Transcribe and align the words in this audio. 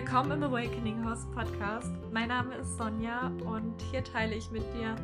Willkommen 0.00 0.30
im 0.30 0.44
Awakening 0.44 1.04
Horse 1.04 1.26
Podcast. 1.34 1.90
Mein 2.12 2.28
Name 2.28 2.54
ist 2.54 2.78
Sonja 2.78 3.32
und 3.44 3.82
hier 3.90 4.04
teile 4.04 4.36
ich 4.36 4.48
mit 4.52 4.62
dir 4.72 4.94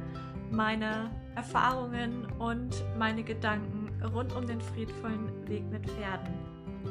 meine 0.53 1.11
Erfahrungen 1.35 2.29
und 2.39 2.85
meine 2.97 3.25
Gedanken 3.25 3.91
rund 4.15 4.33
um 4.37 4.47
den 4.47 4.61
friedvollen 4.61 5.49
Weg 5.49 5.65
mit 5.65 5.85
Pferden. 5.91 6.33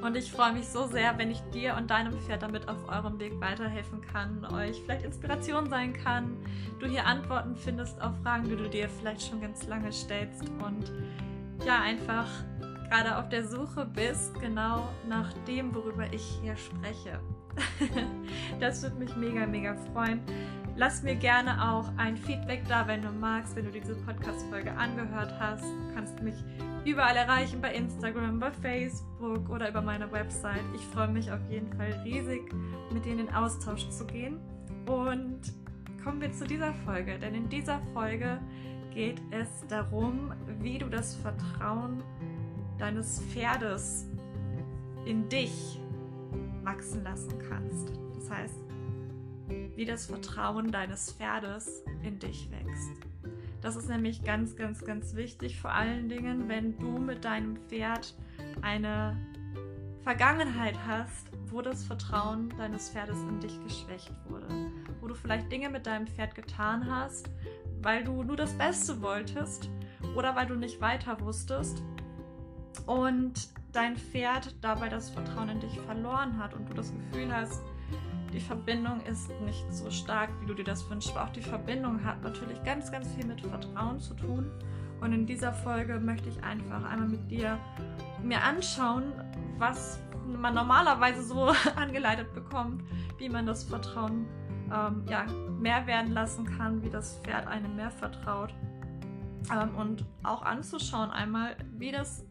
Und 0.01 0.17
ich 0.17 0.29
freue 0.29 0.51
mich 0.51 0.67
so 0.67 0.85
sehr, 0.85 1.17
wenn 1.17 1.31
ich 1.31 1.39
dir 1.53 1.77
und 1.77 1.89
deinem 1.89 2.19
Pferd 2.19 2.43
damit 2.43 2.67
auf 2.67 2.89
eurem 2.89 3.17
Weg 3.21 3.39
weiterhelfen 3.39 4.01
kann, 4.01 4.45
euch 4.53 4.81
vielleicht 4.83 5.05
Inspiration 5.05 5.69
sein 5.69 5.93
kann, 5.93 6.35
du 6.81 6.87
hier 6.87 7.05
Antworten 7.05 7.55
findest 7.55 8.01
auf 8.01 8.11
Fragen, 8.21 8.49
die 8.49 8.57
du 8.57 8.69
dir 8.69 8.89
vielleicht 8.89 9.21
schon 9.21 9.39
ganz 9.39 9.65
lange 9.67 9.93
stellst 9.93 10.43
und 10.59 10.91
ja, 11.65 11.79
einfach 11.79 12.27
gerade 12.89 13.17
auf 13.17 13.29
der 13.29 13.47
Suche 13.47 13.85
bist, 13.85 14.37
genau 14.41 14.89
nach 15.07 15.31
dem, 15.47 15.73
worüber 15.73 16.11
ich 16.11 16.37
hier 16.41 16.57
spreche. 16.57 17.21
das 18.59 18.81
würde 18.83 18.97
mich 18.97 19.15
mega, 19.15 19.45
mega 19.45 19.75
freuen. 19.93 20.21
Lass 20.75 21.03
mir 21.03 21.15
gerne 21.15 21.71
auch 21.71 21.85
ein 21.97 22.17
Feedback 22.17 22.63
da, 22.67 22.87
wenn 22.87 23.03
du 23.03 23.09
magst, 23.09 23.55
wenn 23.55 23.65
du 23.65 23.71
diese 23.71 23.95
Podcast-Folge 23.95 24.71
angehört 24.71 25.31
hast. 25.39 25.63
Du 25.63 25.93
kannst 25.93 26.21
mich 26.23 26.35
überall 26.83 27.15
erreichen, 27.15 27.61
bei 27.61 27.73
Instagram, 27.75 28.39
bei 28.39 28.51
Facebook 28.51 29.49
oder 29.49 29.69
über 29.69 29.81
meine 29.81 30.11
Website. 30.11 30.63
Ich 30.75 30.81
freue 30.81 31.09
mich 31.09 31.31
auf 31.31 31.39
jeden 31.49 31.71
Fall 31.73 31.91
riesig, 32.03 32.51
mit 32.91 33.05
dir 33.05 33.11
in 33.11 33.17
den 33.19 33.33
Austausch 33.33 33.87
zu 33.89 34.05
gehen. 34.05 34.39
Und 34.87 35.41
kommen 36.03 36.19
wir 36.19 36.31
zu 36.31 36.45
dieser 36.45 36.73
Folge, 36.85 37.19
denn 37.19 37.35
in 37.35 37.49
dieser 37.49 37.79
Folge 37.93 38.39
geht 38.93 39.21
es 39.31 39.65
darum, 39.67 40.33
wie 40.59 40.79
du 40.79 40.87
das 40.87 41.15
Vertrauen 41.15 42.03
deines 42.77 43.21
Pferdes 43.31 44.07
in 45.05 45.29
dich 45.29 45.79
wachsen 46.63 47.03
lassen 47.03 47.39
kannst. 47.49 47.91
Das 48.15 48.29
heißt, 48.29 48.55
wie 49.75 49.85
das 49.85 50.05
Vertrauen 50.05 50.71
deines 50.71 51.11
Pferdes 51.11 51.83
in 52.03 52.19
dich 52.19 52.49
wächst. 52.51 52.91
Das 53.61 53.75
ist 53.75 53.87
nämlich 53.87 54.23
ganz, 54.23 54.55
ganz, 54.55 54.83
ganz 54.83 55.15
wichtig, 55.15 55.59
vor 55.59 55.71
allen 55.71 56.09
Dingen, 56.09 56.49
wenn 56.49 56.77
du 56.79 56.97
mit 56.97 57.23
deinem 57.23 57.55
Pferd 57.55 58.13
eine 58.61 59.17
Vergangenheit 60.01 60.77
hast, 60.85 61.27
wo 61.45 61.61
das 61.61 61.85
Vertrauen 61.85 62.49
deines 62.57 62.89
Pferdes 62.89 63.17
in 63.21 63.39
dich 63.39 63.63
geschwächt 63.63 64.11
wurde. 64.27 64.47
Wo 64.99 65.07
du 65.07 65.15
vielleicht 65.15 65.49
Dinge 65.51 65.69
mit 65.69 65.85
deinem 65.85 66.07
Pferd 66.07 66.35
getan 66.35 66.89
hast, 66.91 67.29
weil 67.81 68.03
du 68.03 68.23
nur 68.23 68.35
das 68.35 68.53
Beste 68.57 69.01
wolltest 69.01 69.69
oder 70.15 70.35
weil 70.35 70.47
du 70.47 70.55
nicht 70.55 70.81
weiter 70.81 71.19
wusstest 71.21 71.81
und 72.85 73.49
dein 73.73 73.97
Pferd 73.97 74.55
dabei 74.61 74.87
das 74.87 75.09
Vertrauen 75.09 75.49
in 75.49 75.59
dich 75.59 75.79
verloren 75.81 76.37
hat 76.37 76.53
und 76.53 76.69
du 76.69 76.73
das 76.73 76.93
Gefühl 76.93 77.33
hast, 77.33 77.61
die 78.31 78.39
Verbindung 78.39 79.01
ist 79.01 79.29
nicht 79.41 79.71
so 79.71 79.91
stark, 79.91 80.29
wie 80.41 80.47
du 80.47 80.53
dir 80.55 80.63
das 80.63 80.89
wünschst. 80.89 81.11
Aber 81.11 81.25
auch 81.25 81.33
die 81.33 81.41
Verbindung 81.41 82.03
hat 82.03 82.23
natürlich 82.23 82.63
ganz, 82.63 82.91
ganz 82.91 83.07
viel 83.13 83.25
mit 83.25 83.41
Vertrauen 83.41 83.99
zu 83.99 84.15
tun. 84.15 84.49
Und 85.01 85.13
in 85.13 85.25
dieser 85.25 85.53
Folge 85.53 85.99
möchte 85.99 86.29
ich 86.29 86.43
einfach 86.43 86.83
einmal 86.83 87.09
mit 87.09 87.29
dir 87.29 87.59
mir 88.23 88.41
anschauen, 88.41 89.13
was 89.57 89.99
man 90.25 90.55
normalerweise 90.55 91.21
so 91.21 91.53
angeleitet 91.75 92.33
bekommt, 92.33 92.83
wie 93.17 93.29
man 93.29 93.45
das 93.45 93.65
Vertrauen 93.65 94.25
ähm, 94.73 95.03
ja, 95.07 95.25
mehr 95.59 95.85
werden 95.85 96.13
lassen 96.13 96.45
kann, 96.45 96.81
wie 96.81 96.89
das 96.89 97.19
Pferd 97.19 97.45
einem 97.47 97.75
mehr 97.75 97.91
vertraut. 97.91 98.53
Ähm, 99.51 99.75
und 99.75 100.05
auch 100.23 100.41
anzuschauen 100.41 101.11
einmal, 101.11 101.55
wie 101.77 101.91
das 101.91 102.25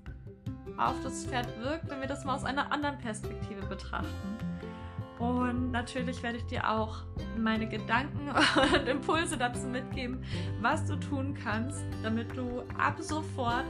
auf 0.76 0.94
das 1.02 1.24
Pferd 1.26 1.48
wirkt, 1.60 1.88
wenn 1.88 2.00
wir 2.00 2.08
das 2.08 2.24
mal 2.24 2.34
aus 2.34 2.44
einer 2.44 2.72
anderen 2.72 2.98
Perspektive 2.98 3.62
betrachten. 3.66 4.38
Und 5.18 5.70
natürlich 5.70 6.22
werde 6.22 6.38
ich 6.38 6.46
dir 6.46 6.68
auch 6.68 7.04
meine 7.38 7.68
Gedanken 7.68 8.28
und 8.74 8.88
Impulse 8.88 9.36
dazu 9.36 9.68
mitgeben, 9.68 10.24
was 10.60 10.84
du 10.86 10.96
tun 10.96 11.34
kannst, 11.34 11.84
damit 12.02 12.36
du 12.36 12.62
ab 12.76 12.96
sofort 12.98 13.64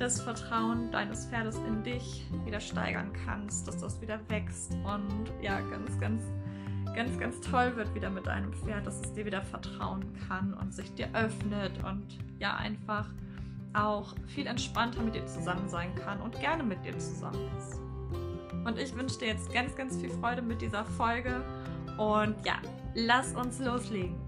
das 0.00 0.20
Vertrauen 0.20 0.90
deines 0.90 1.26
Pferdes 1.26 1.56
in 1.68 1.82
dich 1.84 2.26
wieder 2.44 2.58
steigern 2.58 3.12
kannst, 3.24 3.68
dass 3.68 3.78
das 3.78 4.00
wieder 4.00 4.18
wächst 4.28 4.72
und 4.72 5.30
ja, 5.42 5.60
ganz, 5.60 5.98
ganz, 6.00 6.22
ganz, 6.94 7.18
ganz 7.18 7.40
toll 7.40 7.76
wird 7.76 7.94
wieder 7.94 8.10
mit 8.10 8.26
deinem 8.26 8.52
Pferd, 8.52 8.86
dass 8.86 9.00
es 9.00 9.12
dir 9.12 9.26
wieder 9.26 9.42
vertrauen 9.42 10.04
kann 10.26 10.54
und 10.54 10.74
sich 10.74 10.92
dir 10.94 11.08
öffnet 11.12 11.84
und 11.84 12.18
ja, 12.38 12.56
einfach 12.56 13.06
auch 13.74 14.14
viel 14.26 14.46
entspannter 14.46 15.02
mit 15.02 15.14
dir 15.14 15.26
zusammen 15.26 15.68
sein 15.68 15.94
kann 15.94 16.20
und 16.20 16.38
gerne 16.40 16.62
mit 16.62 16.84
dir 16.84 16.98
zusammen 16.98 17.48
ist. 17.56 17.76
Und 18.64 18.78
ich 18.78 18.94
wünsche 18.94 19.18
dir 19.18 19.28
jetzt 19.28 19.52
ganz, 19.52 19.74
ganz 19.74 19.96
viel 19.96 20.10
Freude 20.10 20.42
mit 20.42 20.60
dieser 20.60 20.84
Folge. 20.84 21.44
Und 21.98 22.36
ja, 22.44 22.60
lass 22.94 23.34
uns 23.34 23.58
loslegen. 23.58 24.18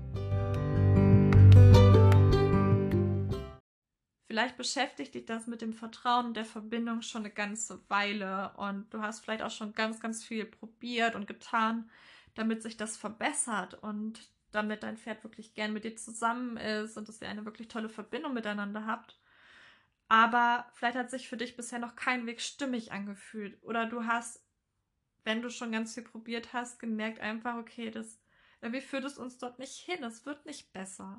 Vielleicht 4.27 4.57
beschäftigt 4.57 5.15
dich 5.15 5.27
das 5.27 5.47
mit 5.47 5.61
dem 5.61 5.75
Vertrauen 5.75 6.27
und 6.27 6.37
der 6.37 6.47
Verbindung 6.47 7.03
schon 7.03 7.23
eine 7.23 7.35
ganze 7.35 7.83
Weile 7.91 8.53
und 8.57 8.87
du 8.95 9.03
hast 9.03 9.21
vielleicht 9.21 9.43
auch 9.43 9.51
schon 9.51 9.75
ganz, 9.75 10.01
ganz 10.01 10.25
viel 10.25 10.47
probiert 10.47 11.15
und 11.15 11.27
getan, 11.27 11.91
damit 12.35 12.63
sich 12.63 12.79
das 12.79 12.97
verbessert 12.97 13.75
und 13.75 14.31
damit 14.51 14.85
dein 14.85 14.97
Pferd 14.97 15.23
wirklich 15.23 15.53
gern 15.53 15.75
mit 15.75 15.85
dir 15.85 15.97
zusammen 15.97 16.57
ist 16.57 16.97
und 16.97 17.09
dass 17.09 17.21
ihr 17.21 17.29
eine 17.29 17.45
wirklich 17.45 17.69
tolle 17.69 17.91
Verbindung 17.91 18.33
miteinander 18.33 18.87
habt 18.87 19.19
aber 20.13 20.67
vielleicht 20.75 20.99
hat 20.99 21.11
sich 21.11 21.27
für 21.27 21.39
dich 21.39 21.57
bisher 21.57 21.79
noch 21.79 21.97
kein 21.97 22.27
Weg 22.27 22.43
stimmig 22.43 22.93
angefühlt. 22.93 23.57
Oder 23.63 23.87
du 23.87 24.05
hast, 24.05 24.45
wenn 25.25 25.41
du 25.41 25.49
schon 25.49 25.73
ganz 25.73 25.95
viel 25.95 26.03
probiert 26.03 26.53
hast, 26.53 26.79
gemerkt 26.79 27.19
einfach, 27.21 27.57
okay, 27.57 27.91
das 27.91 28.21
irgendwie 28.61 28.83
führt 28.83 29.07
es 29.07 29.17
uns 29.17 29.39
dort 29.39 29.59
nicht 29.59 29.73
hin. 29.73 30.05
Es 30.05 30.27
wird 30.27 30.45
nicht 30.45 30.71
besser. 30.75 31.17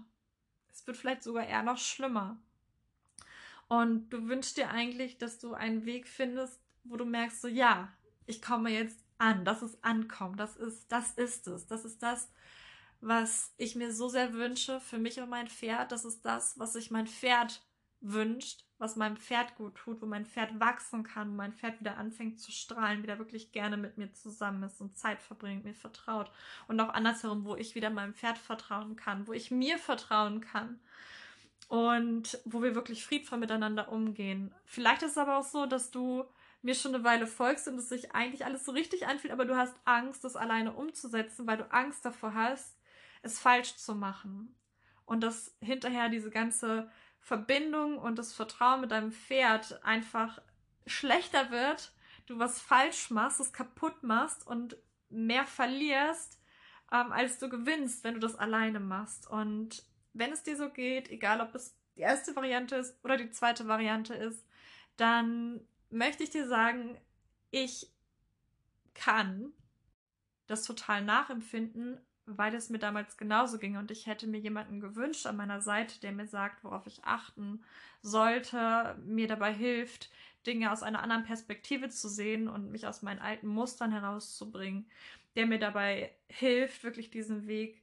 Es 0.72 0.86
wird 0.86 0.96
vielleicht 0.96 1.24
sogar 1.24 1.48
eher 1.48 1.64
noch 1.64 1.80
schlimmer. 1.80 2.40
Und 3.68 4.12
du 4.12 4.28
wünschst 4.28 4.58
dir 4.58 4.70
eigentlich, 4.70 5.18
dass 5.18 5.40
du 5.40 5.56
einen 5.56 5.86
Weg 5.86 6.08
findest, 6.08 6.62
wo 6.84 6.96
du 6.96 7.06
merkst, 7.06 7.42
so 7.42 7.48
ja, 7.48 7.92
ich 8.28 8.44
komme 8.44 8.70
jetzt 8.70 9.04
an, 9.18 9.44
das 9.44 9.64
ist 9.64 9.84
Ankommen, 9.84 10.38
das 10.38 10.56
ist, 10.56 10.92
das 10.92 11.14
ist 11.14 11.48
es, 11.48 11.66
das 11.66 11.84
ist 11.84 12.04
das, 12.04 12.32
was 13.02 13.56
ich 13.58 13.76
mir 13.76 13.92
so 13.92 14.08
sehr 14.08 14.34
wünsche 14.34 14.80
für 14.80 15.00
mich 15.00 15.20
und 15.20 15.32
mein 15.32 15.48
Pferd, 15.48 15.92
das 15.92 16.06
ist 16.06 16.24
das, 16.24 16.60
was 16.60 16.74
sich 16.74 16.92
mein 16.92 17.08
Pferd 17.08 17.64
wünscht, 18.04 18.66
was 18.78 18.98
meinem 18.98 19.16
Pferd 19.16 19.56
gut 19.56 19.76
tut, 19.76 20.02
wo 20.02 20.06
mein 20.06 20.26
Pferd 20.26 20.60
wachsen 20.60 21.04
kann, 21.04 21.32
wo 21.32 21.36
mein 21.36 21.54
Pferd 21.54 21.80
wieder 21.80 21.98
anfängt 21.98 22.40
zu 22.40 22.52
strahlen, 22.52 23.02
wieder 23.02 23.18
wirklich 23.18 23.54
gerne 23.54 23.78
mit 23.78 23.98
mir 23.98 24.12
zusammen 24.12 24.62
ist 24.64 24.82
und 24.82 24.98
Zeit 24.98 25.22
verbringt, 25.22 25.64
mir 25.64 25.74
vertraut. 25.74 26.30
Und 26.68 26.80
auch 26.82 26.90
andersherum, 26.94 27.46
wo 27.46 27.56
ich 27.56 27.76
wieder 27.76 27.90
meinem 27.90 28.14
Pferd 28.14 28.38
vertrauen 28.38 28.98
kann, 28.98 29.26
wo 29.26 29.34
ich 29.34 29.52
mir 29.52 29.78
vertrauen 29.78 30.42
kann 30.42 30.82
und 31.70 32.40
wo 32.44 32.62
wir 32.62 32.76
wirklich 32.76 33.06
friedvoll 33.06 33.40
miteinander 33.40 33.90
umgehen. 33.90 34.54
Vielleicht 34.66 35.02
ist 35.02 35.12
es 35.12 35.18
aber 35.18 35.38
auch 35.38 35.46
so, 35.46 35.66
dass 35.66 35.90
du 35.90 36.26
mir 36.62 36.76
schon 36.76 36.94
eine 36.94 37.06
Weile 37.06 37.26
folgst 37.26 37.70
und 37.70 37.78
es 37.78 37.88
sich 37.88 38.14
eigentlich 38.14 38.46
alles 38.46 38.66
so 38.66 38.74
richtig 38.74 39.08
anfühlt, 39.08 39.34
aber 39.34 39.46
du 39.46 39.56
hast 39.56 39.76
Angst, 39.86 40.26
das 40.26 40.36
alleine 40.36 40.74
umzusetzen, 40.74 41.48
weil 41.48 41.58
du 41.58 41.72
Angst 41.72 42.04
davor 42.04 42.34
hast, 42.34 42.78
es 43.22 43.40
falsch 43.40 43.78
zu 43.78 43.96
machen. 43.96 44.56
Und 45.06 45.22
dass 45.22 45.56
hinterher 45.62 46.10
diese 46.10 46.30
ganze 46.30 46.90
Verbindung 47.24 47.98
und 47.98 48.20
das 48.20 48.34
Vertrauen 48.34 48.82
mit 48.82 48.92
deinem 48.92 49.14
Pferd 49.14 49.82
einfach 49.84 50.42
schlechter 50.86 51.52
wird, 51.52 51.94
du 52.26 52.38
was 52.38 52.60
falsch 52.60 53.10
machst, 53.10 53.40
es 53.40 53.54
kaputt 53.54 54.04
machst 54.04 54.46
und 54.46 54.76
mehr 55.10 55.46
verlierst, 55.46 56.38
ähm, 56.92 57.14
als 57.14 57.40
du 57.40 57.48
gewinnst, 57.48 58.04
wenn 58.04 58.16
du 58.16 58.20
das 58.20 58.36
alleine 58.36 58.82
machst. 58.82 59.30
Und 59.30 59.86
wenn 60.12 60.34
es 60.34 60.44
dir 60.44 60.58
so 60.58 60.70
geht, 60.70 61.10
egal 61.10 61.40
ob 61.40 61.56
es 61.56 61.78
die 61.96 62.02
erste 62.02 62.36
Variante 62.36 62.76
ist 62.76 62.98
oder 63.06 63.16
die 63.16 63.32
zweite 63.32 63.68
Variante 63.70 64.14
ist, 64.14 64.46
dann 64.98 65.66
möchte 65.90 66.24
ich 66.24 66.30
dir 66.30 66.48
sagen, 66.48 67.00
ich 67.52 67.88
kann 68.94 69.54
das 70.48 70.64
total 70.64 71.04
nachempfinden, 71.04 72.02
weil 72.26 72.54
es 72.56 72.70
mir 72.70 72.80
damals 72.80 73.18
genauso 73.18 73.58
ging. 73.58 73.78
Und 73.78 73.92
ich 73.92 74.08
hätte 74.08 74.28
mir 74.28 74.40
jemanden 74.40 74.80
gewünscht 74.80 75.26
an 75.26 75.38
meiner 75.38 75.62
Seite, 75.62 76.00
der 76.02 76.12
mir 76.12 76.28
sagt, 76.28 76.64
worauf 76.64 76.88
ich 76.88 77.04
achten 77.04 77.64
sollte, 78.02 78.96
mir 79.06 79.28
dabei 79.28 79.54
hilft, 79.54 80.10
Dinge 80.46 80.72
aus 80.72 80.84
einer 80.84 81.02
anderen 81.02 81.24
Perspektive 81.24 81.90
zu 81.90 82.10
sehen 82.10 82.48
und 82.48 82.72
mich 82.72 82.86
aus 82.88 83.02
meinen 83.02 83.20
alten 83.20 83.48
Mustern 83.48 83.92
herauszubringen, 83.92 84.86
der 85.36 85.46
mir 85.46 85.60
dabei 85.60 86.12
hilft, 86.28 86.84
wirklich 86.84 87.10
diesen 87.10 87.48
Weg 87.48 87.82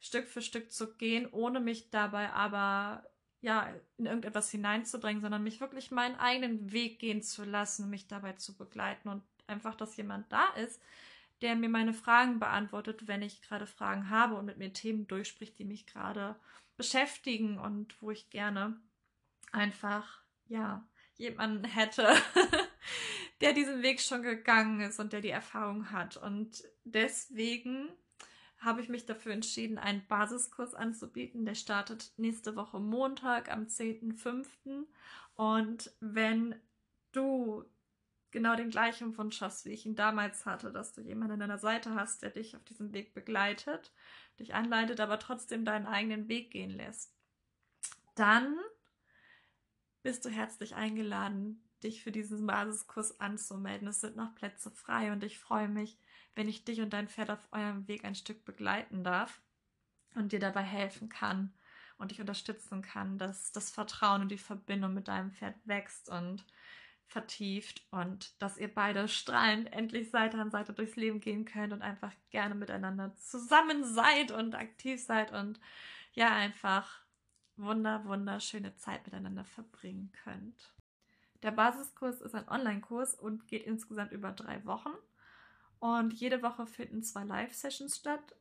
Stück 0.00 0.28
für 0.28 0.42
Stück 0.42 0.70
zu 0.70 0.94
gehen, 0.94 1.26
ohne 1.30 1.60
mich 1.60 1.90
dabei 1.90 2.30
aber 2.30 3.06
ja 3.40 3.72
in 3.96 4.06
irgendetwas 4.06 4.50
hineinzubringen, 4.50 5.22
sondern 5.22 5.42
mich 5.42 5.60
wirklich 5.60 5.90
meinen 5.90 6.16
eigenen 6.16 6.72
Weg 6.72 6.98
gehen 6.98 7.22
zu 7.22 7.44
lassen, 7.44 7.90
mich 7.90 8.06
dabei 8.06 8.34
zu 8.34 8.54
begleiten 8.54 9.08
und 9.08 9.22
einfach, 9.46 9.74
dass 9.74 9.96
jemand 9.96 10.30
da 10.30 10.46
ist, 10.62 10.80
der 11.42 11.56
mir 11.56 11.68
meine 11.68 11.92
Fragen 11.92 12.38
beantwortet, 12.38 13.06
wenn 13.06 13.22
ich 13.22 13.42
gerade 13.42 13.66
Fragen 13.66 14.10
habe 14.10 14.34
und 14.34 14.46
mit 14.46 14.58
mir 14.58 14.72
Themen 14.72 15.06
durchspricht, 15.06 15.58
die 15.58 15.64
mich 15.64 15.86
gerade 15.86 16.36
beschäftigen 16.76 17.58
und 17.58 18.00
wo 18.02 18.10
ich 18.10 18.30
gerne 18.30 18.80
einfach, 19.52 20.22
ja, 20.46 20.86
jemanden 21.16 21.64
hätte, 21.64 22.08
der 23.40 23.52
diesen 23.52 23.82
Weg 23.82 24.00
schon 24.00 24.22
gegangen 24.22 24.80
ist 24.80 24.98
und 24.98 25.12
der 25.12 25.20
die 25.20 25.30
Erfahrung 25.30 25.90
hat. 25.90 26.16
Und 26.16 26.64
deswegen 26.84 27.88
habe 28.58 28.80
ich 28.80 28.88
mich 28.88 29.06
dafür 29.06 29.32
entschieden, 29.32 29.78
einen 29.78 30.06
Basiskurs 30.06 30.74
anzubieten. 30.74 31.44
Der 31.44 31.54
startet 31.54 32.12
nächste 32.16 32.56
Woche 32.56 32.80
Montag 32.80 33.50
am 33.50 33.64
10.05. 33.64 34.86
Und 35.36 35.92
wenn 36.00 36.54
du 37.12 37.64
genau 38.34 38.56
den 38.56 38.68
gleichen 38.68 39.16
Wunsch 39.16 39.40
hast, 39.40 39.64
wie 39.64 39.70
ich 39.70 39.86
ihn 39.86 39.94
damals 39.94 40.44
hatte, 40.44 40.72
dass 40.72 40.92
du 40.92 41.00
jemanden 41.00 41.34
an 41.34 41.40
deiner 41.40 41.58
Seite 41.58 41.94
hast, 41.94 42.22
der 42.22 42.30
dich 42.30 42.56
auf 42.56 42.64
diesem 42.64 42.92
Weg 42.92 43.14
begleitet, 43.14 43.92
dich 44.40 44.54
anleitet, 44.54 45.00
aber 45.00 45.18
trotzdem 45.18 45.64
deinen 45.64 45.86
eigenen 45.86 46.28
Weg 46.28 46.50
gehen 46.50 46.70
lässt, 46.70 47.14
dann 48.16 48.58
bist 50.02 50.24
du 50.24 50.30
herzlich 50.30 50.74
eingeladen, 50.74 51.62
dich 51.84 52.02
für 52.02 52.10
diesen 52.10 52.44
Basiskurs 52.44 53.20
anzumelden. 53.20 53.86
Es 53.86 54.00
sind 54.00 54.16
noch 54.16 54.34
Plätze 54.34 54.72
frei 54.72 55.12
und 55.12 55.22
ich 55.22 55.38
freue 55.38 55.68
mich, 55.68 55.96
wenn 56.34 56.48
ich 56.48 56.64
dich 56.64 56.80
und 56.80 56.92
dein 56.92 57.08
Pferd 57.08 57.30
auf 57.30 57.48
eurem 57.52 57.86
Weg 57.86 58.04
ein 58.04 58.16
Stück 58.16 58.44
begleiten 58.44 59.04
darf 59.04 59.40
und 60.16 60.32
dir 60.32 60.40
dabei 60.40 60.62
helfen 60.62 61.08
kann 61.08 61.54
und 61.98 62.10
dich 62.10 62.20
unterstützen 62.20 62.82
kann, 62.82 63.16
dass 63.16 63.52
das 63.52 63.70
Vertrauen 63.70 64.22
und 64.22 64.28
die 64.30 64.38
Verbindung 64.38 64.92
mit 64.92 65.06
deinem 65.06 65.30
Pferd 65.30 65.54
wächst 65.64 66.08
und 66.08 66.44
vertieft 67.06 67.86
und 67.90 68.40
dass 68.42 68.58
ihr 68.58 68.72
beide 68.72 69.08
strahlend 69.08 69.72
endlich 69.72 70.10
Seite 70.10 70.38
an 70.38 70.50
Seite 70.50 70.72
durchs 70.72 70.96
Leben 70.96 71.20
gehen 71.20 71.44
könnt 71.44 71.72
und 71.72 71.82
einfach 71.82 72.12
gerne 72.30 72.54
miteinander 72.54 73.14
zusammen 73.16 73.84
seid 73.84 74.30
und 74.30 74.54
aktiv 74.54 75.02
seid 75.02 75.32
und 75.32 75.60
ja 76.12 76.34
einfach 76.34 77.04
wunder 77.56 78.04
wunderschöne 78.04 78.74
Zeit 78.76 79.04
miteinander 79.06 79.44
verbringen 79.44 80.12
könnt. 80.24 80.74
Der 81.42 81.50
Basiskurs 81.50 82.20
ist 82.20 82.34
ein 82.34 82.48
Online-Kurs 82.48 83.14
und 83.14 83.46
geht 83.48 83.64
insgesamt 83.64 84.12
über 84.12 84.32
drei 84.32 84.64
Wochen. 84.64 84.92
Und 85.78 86.14
jede 86.14 86.42
Woche 86.42 86.66
finden 86.66 87.02
zwei 87.02 87.24
Live-Sessions 87.24 87.98
statt, 87.98 88.34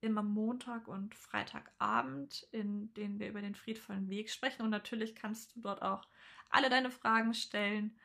immer 0.00 0.22
Montag 0.22 0.88
und 0.88 1.14
Freitagabend, 1.14 2.48
in 2.50 2.92
denen 2.94 3.20
wir 3.20 3.28
über 3.28 3.40
den 3.40 3.54
friedvollen 3.54 4.08
Weg 4.08 4.30
sprechen. 4.30 4.62
Und 4.62 4.70
natürlich 4.70 5.14
kannst 5.14 5.54
du 5.54 5.60
dort 5.60 5.82
auch 5.82 6.08
alle 6.50 6.70
deine 6.70 6.90
Fragen 6.90 7.34
stellen. 7.34 7.96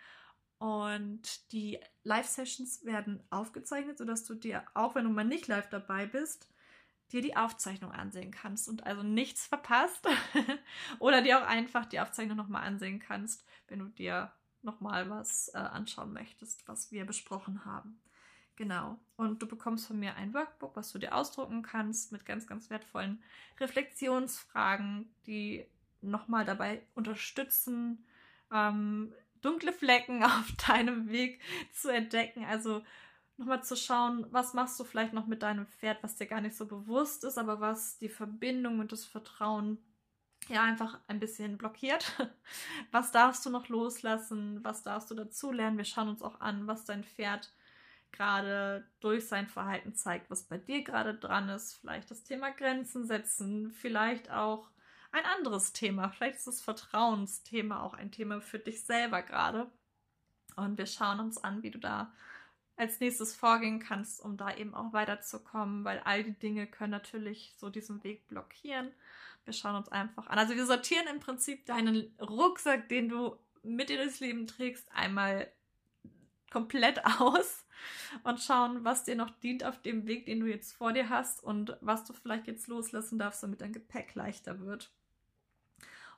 Und 0.58 1.52
die 1.52 1.80
Live-Sessions 2.04 2.86
werden 2.86 3.22
aufgezeichnet, 3.30 3.98
sodass 3.98 4.24
du 4.24 4.36
dir, 4.36 4.64
auch 4.74 4.96
wenn 4.96 5.04
du 5.04 5.10
mal 5.10 5.26
nicht 5.26 5.48
live 5.48 5.70
dabei 5.70 6.06
bist, 6.06 6.48
dir 7.12 7.22
die 7.22 7.36
Aufzeichnung 7.36 7.92
ansehen 7.92 8.32
kannst 8.32 8.68
und 8.68 8.86
also 8.86 9.04
nichts 9.04 9.46
verpasst. 9.46 10.08
Oder 11.00 11.22
dir 11.22 11.40
auch 11.40 11.48
einfach 11.48 11.86
die 11.86 12.00
Aufzeichnung 12.00 12.38
nochmal 12.38 12.64
ansehen 12.64 13.00
kannst, 13.00 13.46
wenn 13.68 13.80
du 13.80 13.86
dir 13.86 14.32
nochmal 14.62 15.10
was 15.10 15.50
äh, 15.54 15.58
anschauen 15.58 16.14
möchtest, 16.14 16.68
was 16.68 16.92
wir 16.92 17.06
besprochen 17.06 17.66
haben. 17.66 18.02
Genau. 18.56 19.00
Und 19.18 19.42
du 19.42 19.48
bekommst 19.48 19.88
von 19.88 20.00
mir 20.00 20.16
ein 20.16 20.34
Workbook, 20.34 20.76
was 20.76 20.92
du 20.92 20.98
dir 20.98 21.14
ausdrucken 21.14 21.62
kannst, 21.62 22.12
mit 22.12 22.26
ganz, 22.26 22.48
ganz 22.48 22.70
wertvollen 22.70 23.22
Reflexionsfragen, 23.60 25.14
die 25.28 25.66
nochmal 26.02 26.46
dabei 26.46 26.82
unterstützen, 26.96 28.06
ähm, 28.56 29.14
dunkle 29.42 29.74
Flecken 29.74 30.24
auf 30.24 30.52
deinem 30.68 31.10
Weg 31.10 31.42
zu 31.72 31.90
entdecken. 31.90 32.46
Also 32.46 32.82
nochmal 33.38 33.64
zu 33.64 33.76
schauen, 33.76 34.26
was 34.32 34.54
machst 34.54 34.80
du 34.80 34.84
vielleicht 34.84 35.14
noch 35.14 35.28
mit 35.28 35.44
deinem 35.44 35.68
Pferd, 35.68 36.02
was 36.02 36.16
dir 36.16 36.28
gar 36.28 36.42
nicht 36.42 36.56
so 36.56 36.66
bewusst 36.66 37.24
ist, 37.24 37.38
aber 37.38 37.60
was 37.60 37.98
die 37.98 38.10
Verbindung 38.10 38.80
und 38.80 38.92
das 38.92 39.06
Vertrauen 39.06 39.78
ja 40.48 40.64
einfach 40.64 41.00
ein 41.08 41.20
bisschen 41.20 41.58
blockiert. 41.58 42.14
Was 42.92 43.12
darfst 43.12 43.44
du 43.46 43.50
noch 43.50 43.68
loslassen? 43.68 44.64
Was 44.64 44.84
darfst 44.84 45.10
du 45.10 45.16
dazulernen? 45.16 45.78
Wir 45.78 45.86
schauen 45.86 46.10
uns 46.10 46.22
auch 46.22 46.40
an, 46.40 46.68
was 46.68 46.86
dein 46.86 47.04
Pferd 47.04 47.52
gerade 48.12 48.88
durch 49.00 49.28
sein 49.28 49.48
Verhalten 49.48 49.96
zeigt, 49.96 50.30
was 50.30 50.44
bei 50.44 50.58
dir 50.58 50.84
gerade 50.84 51.16
dran 51.16 51.50
ist. 51.50 51.74
Vielleicht 51.74 52.12
das 52.12 52.24
Thema 52.24 52.52
Grenzen 52.52 53.06
setzen, 53.06 53.72
vielleicht 53.72 54.30
auch 54.32 54.70
ein 55.16 55.26
anderes 55.26 55.72
Thema. 55.72 56.10
Vielleicht 56.10 56.38
ist 56.38 56.48
das 56.48 56.62
Vertrauensthema 56.62 57.82
auch 57.82 57.94
ein 57.94 58.12
Thema 58.12 58.42
für 58.42 58.60
dich 58.60 58.84
selber 58.84 59.22
gerade. 59.22 59.72
Und 60.58 60.78
wir 60.78 60.86
schauen 60.86 61.20
uns 61.20 61.38
an, 61.38 61.64
wie 61.64 61.72
du 61.72 61.80
da 61.80 62.14
als 62.76 63.00
nächstes 63.00 63.34
vorgehen 63.34 63.80
kannst, 63.80 64.20
um 64.22 64.36
da 64.36 64.54
eben 64.56 64.76
auch 64.76 64.92
weiterzukommen, 64.92 65.86
weil 65.86 66.00
all 66.00 66.24
die 66.24 66.38
Dinge 66.38 66.68
können 66.68 66.92
natürlich 66.92 67.54
so 67.58 67.70
diesen 67.70 68.04
Weg 68.04 68.28
blockieren. 68.28 68.92
Wir 69.46 69.54
schauen 69.54 69.76
uns 69.76 69.88
einfach 69.90 70.28
an. 70.28 70.38
Also 70.38 70.56
wir 70.56 70.66
sortieren 70.66 71.08
im 71.08 71.22
Prinzip 71.22 71.66
deinen 71.66 72.14
Rucksack, 72.20 72.90
den 72.90 73.08
du 73.08 73.38
mit 73.64 73.90
dir 73.90 73.98
durchs 73.98 74.20
Leben 74.20 74.48
trägst, 74.48 74.92
einmal 74.94 75.50
komplett 76.52 77.06
aus 77.20 77.66
und 78.24 78.42
schauen, 78.42 78.84
was 78.84 79.06
dir 79.06 79.16
noch 79.16 79.30
dient 79.30 79.64
auf 79.64 79.82
dem 79.82 80.08
Weg, 80.08 80.26
den 80.26 80.42
du 80.42 80.48
jetzt 80.48 80.74
vor 80.74 80.92
dir 80.92 81.08
hast 81.08 81.42
und 81.42 81.78
was 81.80 82.04
du 82.04 82.12
vielleicht 82.12 82.48
jetzt 82.48 82.68
loslassen 82.68 83.18
darfst, 83.18 83.44
damit 83.44 83.62
dein 83.62 83.72
Gepäck 83.72 84.14
leichter 84.16 84.60
wird. 84.60 84.92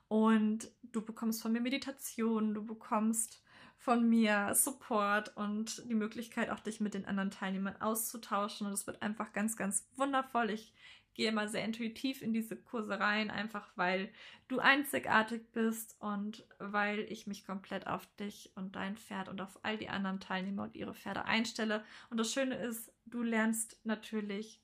Und 0.08 0.70
du 0.82 1.02
bekommst 1.02 1.42
von 1.42 1.52
mir 1.52 1.60
Meditation, 1.60 2.54
du 2.54 2.64
bekommst 2.64 3.42
von 3.76 4.08
mir 4.08 4.54
Support 4.54 5.36
und 5.36 5.88
die 5.88 5.94
Möglichkeit, 5.94 6.50
auch 6.50 6.60
dich 6.60 6.80
mit 6.80 6.94
den 6.94 7.04
anderen 7.04 7.30
Teilnehmern 7.30 7.80
auszutauschen. 7.80 8.66
Und 8.66 8.72
es 8.72 8.86
wird 8.86 9.02
einfach 9.02 9.32
ganz, 9.32 9.56
ganz 9.56 9.88
wundervoll. 9.96 10.50
Ich 10.50 10.74
gehe 11.18 11.28
immer 11.28 11.48
sehr 11.48 11.64
intuitiv 11.64 12.22
in 12.22 12.32
diese 12.32 12.56
Kurse 12.56 13.00
rein, 13.00 13.30
einfach 13.30 13.68
weil 13.74 14.08
du 14.46 14.60
einzigartig 14.60 15.50
bist 15.52 15.96
und 15.98 16.46
weil 16.60 17.00
ich 17.00 17.26
mich 17.26 17.44
komplett 17.44 17.88
auf 17.88 18.06
dich 18.16 18.52
und 18.54 18.76
dein 18.76 18.96
Pferd 18.96 19.28
und 19.28 19.40
auf 19.40 19.58
all 19.64 19.76
die 19.76 19.88
anderen 19.88 20.20
Teilnehmer 20.20 20.62
und 20.62 20.76
ihre 20.76 20.94
Pferde 20.94 21.24
einstelle. 21.24 21.84
Und 22.08 22.18
das 22.18 22.32
Schöne 22.32 22.54
ist, 22.56 22.92
du 23.04 23.24
lernst 23.24 23.80
natürlich 23.84 24.62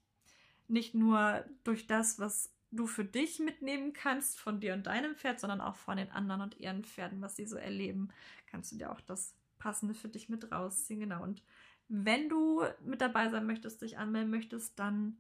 nicht 0.69 0.95
nur 0.95 1.45
durch 1.65 1.89
das, 1.89 2.21
was 2.21 2.54
du 2.77 2.87
für 2.87 3.05
dich 3.05 3.39
mitnehmen 3.39 3.93
kannst 3.93 4.41
von 4.41 4.61
dir 4.61 4.73
und 4.75 4.87
deinem 4.87 5.17
Pferd, 5.17 5.41
sondern 5.41 5.61
auch 5.61 5.77
von 5.77 5.97
den 5.97 6.11
anderen 6.11 6.41
und 6.41 6.59
ihren 6.59 6.85
Pferden, 6.85 7.21
was 7.21 7.37
sie 7.37 7.47
so 7.47 7.57
erleben, 7.57 8.09
kannst 8.47 8.73
du 8.73 8.77
dir 8.77 8.91
auch 8.93 9.01
das 9.01 9.35
Passende 9.59 9.95
für 9.95 10.09
dich 10.09 10.29
mit 10.29 10.53
rausziehen. 10.53 11.01
Genau. 11.01 11.23
Und 11.23 11.43
wenn 11.89 12.29
du 12.29 12.65
mit 12.85 13.01
dabei 13.01 13.31
sein 13.31 13.47
möchtest, 13.47 13.83
dich 13.83 13.99
anmelden 13.99 14.31
möchtest, 14.31 14.79
dann 14.79 15.19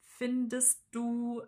findest 0.00 0.84
du 0.90 1.42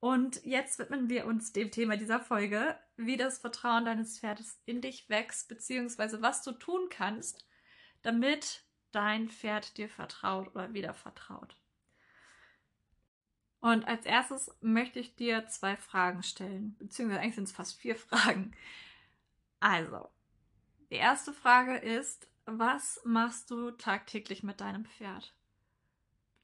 Und 0.00 0.42
jetzt 0.44 0.78
widmen 0.78 1.10
wir 1.10 1.26
uns 1.26 1.52
dem 1.52 1.70
Thema 1.70 1.98
dieser 1.98 2.20
Folge, 2.20 2.78
wie 2.96 3.18
das 3.18 3.38
Vertrauen 3.38 3.84
deines 3.84 4.18
Pferdes 4.18 4.58
in 4.64 4.80
dich 4.80 5.08
wächst, 5.10 5.48
beziehungsweise 5.48 6.22
was 6.22 6.42
du 6.42 6.52
tun 6.52 6.88
kannst, 6.88 7.46
damit 8.00 8.64
dein 8.92 9.28
Pferd 9.28 9.76
dir 9.76 9.90
vertraut 9.90 10.48
oder 10.54 10.72
wieder 10.72 10.94
vertraut. 10.94 11.56
Und 13.60 13.86
als 13.86 14.06
erstes 14.06 14.50
möchte 14.62 14.98
ich 14.98 15.16
dir 15.16 15.46
zwei 15.48 15.76
Fragen 15.76 16.22
stellen, 16.22 16.76
beziehungsweise 16.78 17.20
eigentlich 17.20 17.34
sind 17.34 17.44
es 17.44 17.52
fast 17.52 17.78
vier 17.78 17.94
Fragen. 17.96 18.56
Also, 19.60 20.08
die 20.90 20.96
erste 20.96 21.34
Frage 21.34 21.76
ist, 21.76 22.26
was 22.46 23.02
machst 23.04 23.50
du 23.50 23.70
tagtäglich 23.70 24.42
mit 24.42 24.62
deinem 24.62 24.86
Pferd? 24.86 25.34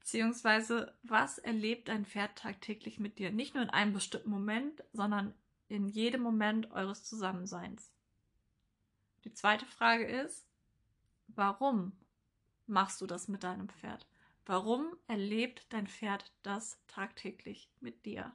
Beziehungsweise, 0.07 0.93
was 1.03 1.37
erlebt 1.37 1.89
dein 1.89 2.05
Pferd 2.05 2.37
tagtäglich 2.37 2.97
mit 2.97 3.19
dir? 3.19 3.29
Nicht 3.29 3.55
nur 3.55 3.63
in 3.65 3.69
einem 3.69 3.91
bestimmten 3.91 4.29
Moment, 4.29 4.81
sondern 4.93 5.33
in 5.67 5.89
jedem 5.89 6.21
Moment 6.21 6.71
eures 6.71 7.03
Zusammenseins. 7.03 7.91
Die 9.25 9.33
zweite 9.33 9.65
Frage 9.65 10.05
ist, 10.05 10.47
warum 11.27 11.91
machst 12.67 13.01
du 13.01 13.05
das 13.05 13.27
mit 13.27 13.43
deinem 13.43 13.67
Pferd? 13.67 14.07
Warum 14.45 14.95
erlebt 15.07 15.65
dein 15.73 15.87
Pferd 15.87 16.31
das 16.41 16.79
tagtäglich 16.87 17.69
mit 17.81 18.05
dir? 18.05 18.31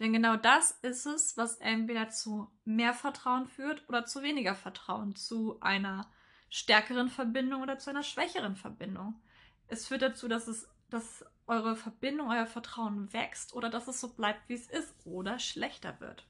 Denn 0.00 0.12
genau 0.12 0.34
das 0.34 0.72
ist 0.82 1.06
es, 1.06 1.36
was 1.36 1.58
entweder 1.58 2.08
zu 2.08 2.50
mehr 2.64 2.92
Vertrauen 2.92 3.46
führt 3.46 3.88
oder 3.88 4.04
zu 4.04 4.22
weniger 4.22 4.56
Vertrauen, 4.56 5.14
zu 5.14 5.60
einer 5.60 6.10
stärkeren 6.48 7.08
Verbindung 7.08 7.62
oder 7.62 7.78
zu 7.78 7.90
einer 7.90 8.02
schwächeren 8.02 8.56
Verbindung. 8.56 9.22
Es 9.68 9.86
führt 9.86 10.02
dazu, 10.02 10.28
dass 10.28 10.48
es, 10.48 10.68
dass 10.90 11.24
eure 11.46 11.76
Verbindung, 11.76 12.30
euer 12.30 12.46
Vertrauen 12.46 13.12
wächst 13.12 13.54
oder 13.54 13.70
dass 13.70 13.88
es 13.88 14.00
so 14.00 14.08
bleibt, 14.08 14.48
wie 14.48 14.54
es 14.54 14.68
ist 14.68 14.94
oder 15.04 15.38
schlechter 15.38 15.98
wird. 16.00 16.26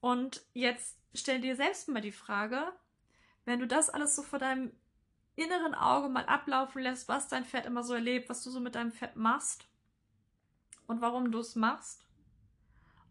Und 0.00 0.42
jetzt 0.52 0.98
stell 1.14 1.40
dir 1.40 1.56
selbst 1.56 1.88
mal 1.88 2.00
die 2.00 2.12
Frage, 2.12 2.72
wenn 3.44 3.60
du 3.60 3.66
das 3.66 3.90
alles 3.90 4.14
so 4.14 4.22
vor 4.22 4.38
deinem 4.38 4.72
inneren 5.36 5.74
Auge 5.74 6.08
mal 6.08 6.26
ablaufen 6.26 6.82
lässt, 6.82 7.08
was 7.08 7.28
dein 7.28 7.44
Pferd 7.44 7.66
immer 7.66 7.82
so 7.82 7.94
erlebt, 7.94 8.28
was 8.28 8.42
du 8.42 8.50
so 8.50 8.60
mit 8.60 8.74
deinem 8.74 8.92
Pferd 8.92 9.16
machst 9.16 9.68
und 10.86 11.00
warum 11.00 11.30
du 11.30 11.38
es 11.38 11.54
machst, 11.54 12.06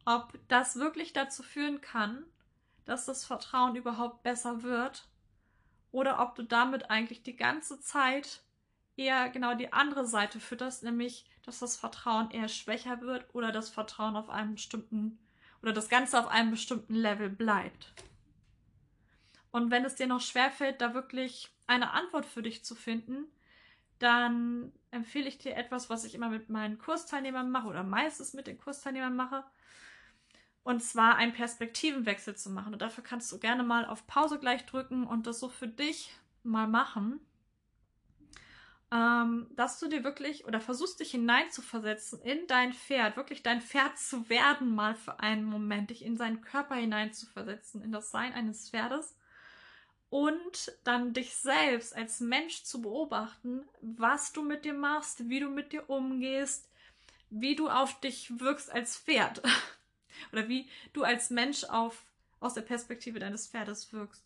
ob 0.06 0.38
das 0.48 0.78
wirklich 0.78 1.14
dazu 1.14 1.44
führen 1.44 1.82
kann, 1.82 2.26
dass 2.86 3.06
das 3.06 3.26
Vertrauen 3.26 3.76
überhaupt 3.76 4.24
besser 4.24 4.64
wird 4.64 5.08
oder 5.92 6.20
ob 6.20 6.36
du 6.36 6.44
damit 6.44 6.90
eigentlich 6.90 7.24
die 7.24 7.36
ganze 7.36 7.80
Zeit 7.80 8.44
eher 8.98 9.30
genau 9.30 9.54
die 9.56 9.74
andere 9.74 10.06
Seite 10.06 10.40
fütterst, 10.40 10.84
nämlich 10.84 11.26
dass 11.44 11.60
das 11.60 11.78
Vertrauen 11.78 12.32
eher 12.32 12.48
schwächer 12.48 13.02
wird 13.02 13.26
oder 13.34 13.52
das 13.52 13.70
Vertrauen 13.70 14.16
auf 14.16 14.30
einem 14.30 14.56
bestimmten 14.56 15.20
oder 15.62 15.74
das 15.74 15.90
Ganze 15.90 16.20
auf 16.20 16.28
einem 16.28 16.52
bestimmten 16.52 16.96
Level 16.96 17.30
bleibt. 17.30 17.94
Und 19.52 19.72
wenn 19.72 19.86
es 19.86 19.96
dir 19.96 20.08
noch 20.08 20.22
schwerfällt, 20.22 20.82
da 20.82 20.94
wirklich 20.94 21.50
eine 21.68 21.92
Antwort 21.92 22.26
für 22.26 22.42
dich 22.42 22.66
zu 22.66 22.76
finden, 22.76 23.26
dann 24.00 24.74
empfehle 24.92 25.28
ich 25.28 25.38
dir 25.38 25.56
etwas, 25.56 25.90
was 25.90 26.04
ich 26.04 26.14
immer 26.14 26.30
mit 26.30 26.50
meinen 26.50 26.78
Kursteilnehmern 26.78 27.50
mache 27.50 27.68
oder 27.68 27.84
meistens 27.84 28.34
mit 28.34 28.48
den 28.48 28.58
Kursteilnehmern 28.58 29.16
mache. 29.16 29.44
Und 30.64 30.84
zwar 30.84 31.16
einen 31.16 31.32
Perspektivenwechsel 31.32 32.36
zu 32.36 32.50
machen. 32.50 32.74
Und 32.74 32.82
dafür 32.82 33.04
kannst 33.04 33.32
du 33.32 33.40
gerne 33.40 33.64
mal 33.64 33.86
auf 33.86 34.08
Pause 34.08 34.40
gleich 34.40 34.66
drücken 34.66 35.06
und 35.08 35.28
das 35.28 35.40
so 35.40 35.48
für 35.48 35.68
dich 35.68 36.12
mal 36.44 36.68
machen 36.68 37.20
ähm, 38.92 39.48
dass 39.56 39.80
du 39.80 39.88
dir 39.88 40.04
wirklich 40.04 40.46
oder 40.46 40.62
versuchst 40.62 41.00
dich 41.00 41.12
hineinzuversetzen 41.12 42.22
in 42.22 42.46
dein 42.48 42.74
Pferd, 42.74 43.18
wirklich 43.18 43.44
dein 43.44 43.62
Pferd 43.62 43.98
zu 43.98 44.30
werden, 44.30 44.74
mal 44.74 44.96
für 44.96 45.20
einen 45.20 45.44
Moment, 45.44 45.90
dich 45.90 46.04
in 46.04 46.18
seinen 46.18 46.42
Körper 46.42 46.76
hineinzuversetzen, 46.76 47.82
in 47.82 47.92
das 47.92 48.12
Sein 48.12 48.34
eines 48.34 48.70
Pferdes 48.70 49.16
und 50.10 50.72
dann 50.84 51.14
dich 51.14 51.36
selbst 51.36 51.96
als 51.96 52.20
Mensch 52.20 52.64
zu 52.64 52.82
beobachten, 52.82 53.68
was 53.82 54.32
du 54.32 54.44
mit 54.44 54.64
dir 54.64 54.74
machst, 54.74 55.30
wie 55.30 55.40
du 55.40 55.50
mit 55.50 55.72
dir 55.72 55.90
umgehst, 55.90 56.70
wie 57.30 57.56
du 57.56 57.70
auf 57.70 58.00
dich 58.00 58.40
wirkst 58.40 58.72
als 58.72 58.98
Pferd 58.98 59.42
oder 60.32 60.48
wie 60.48 60.70
du 60.94 61.04
als 61.04 61.32
Mensch 61.32 61.64
auf 61.66 62.04
aus 62.40 62.54
der 62.54 62.62
Perspektive 62.62 63.20
deines 63.20 63.48
Pferdes 63.48 63.92
wirkst. 63.92 64.24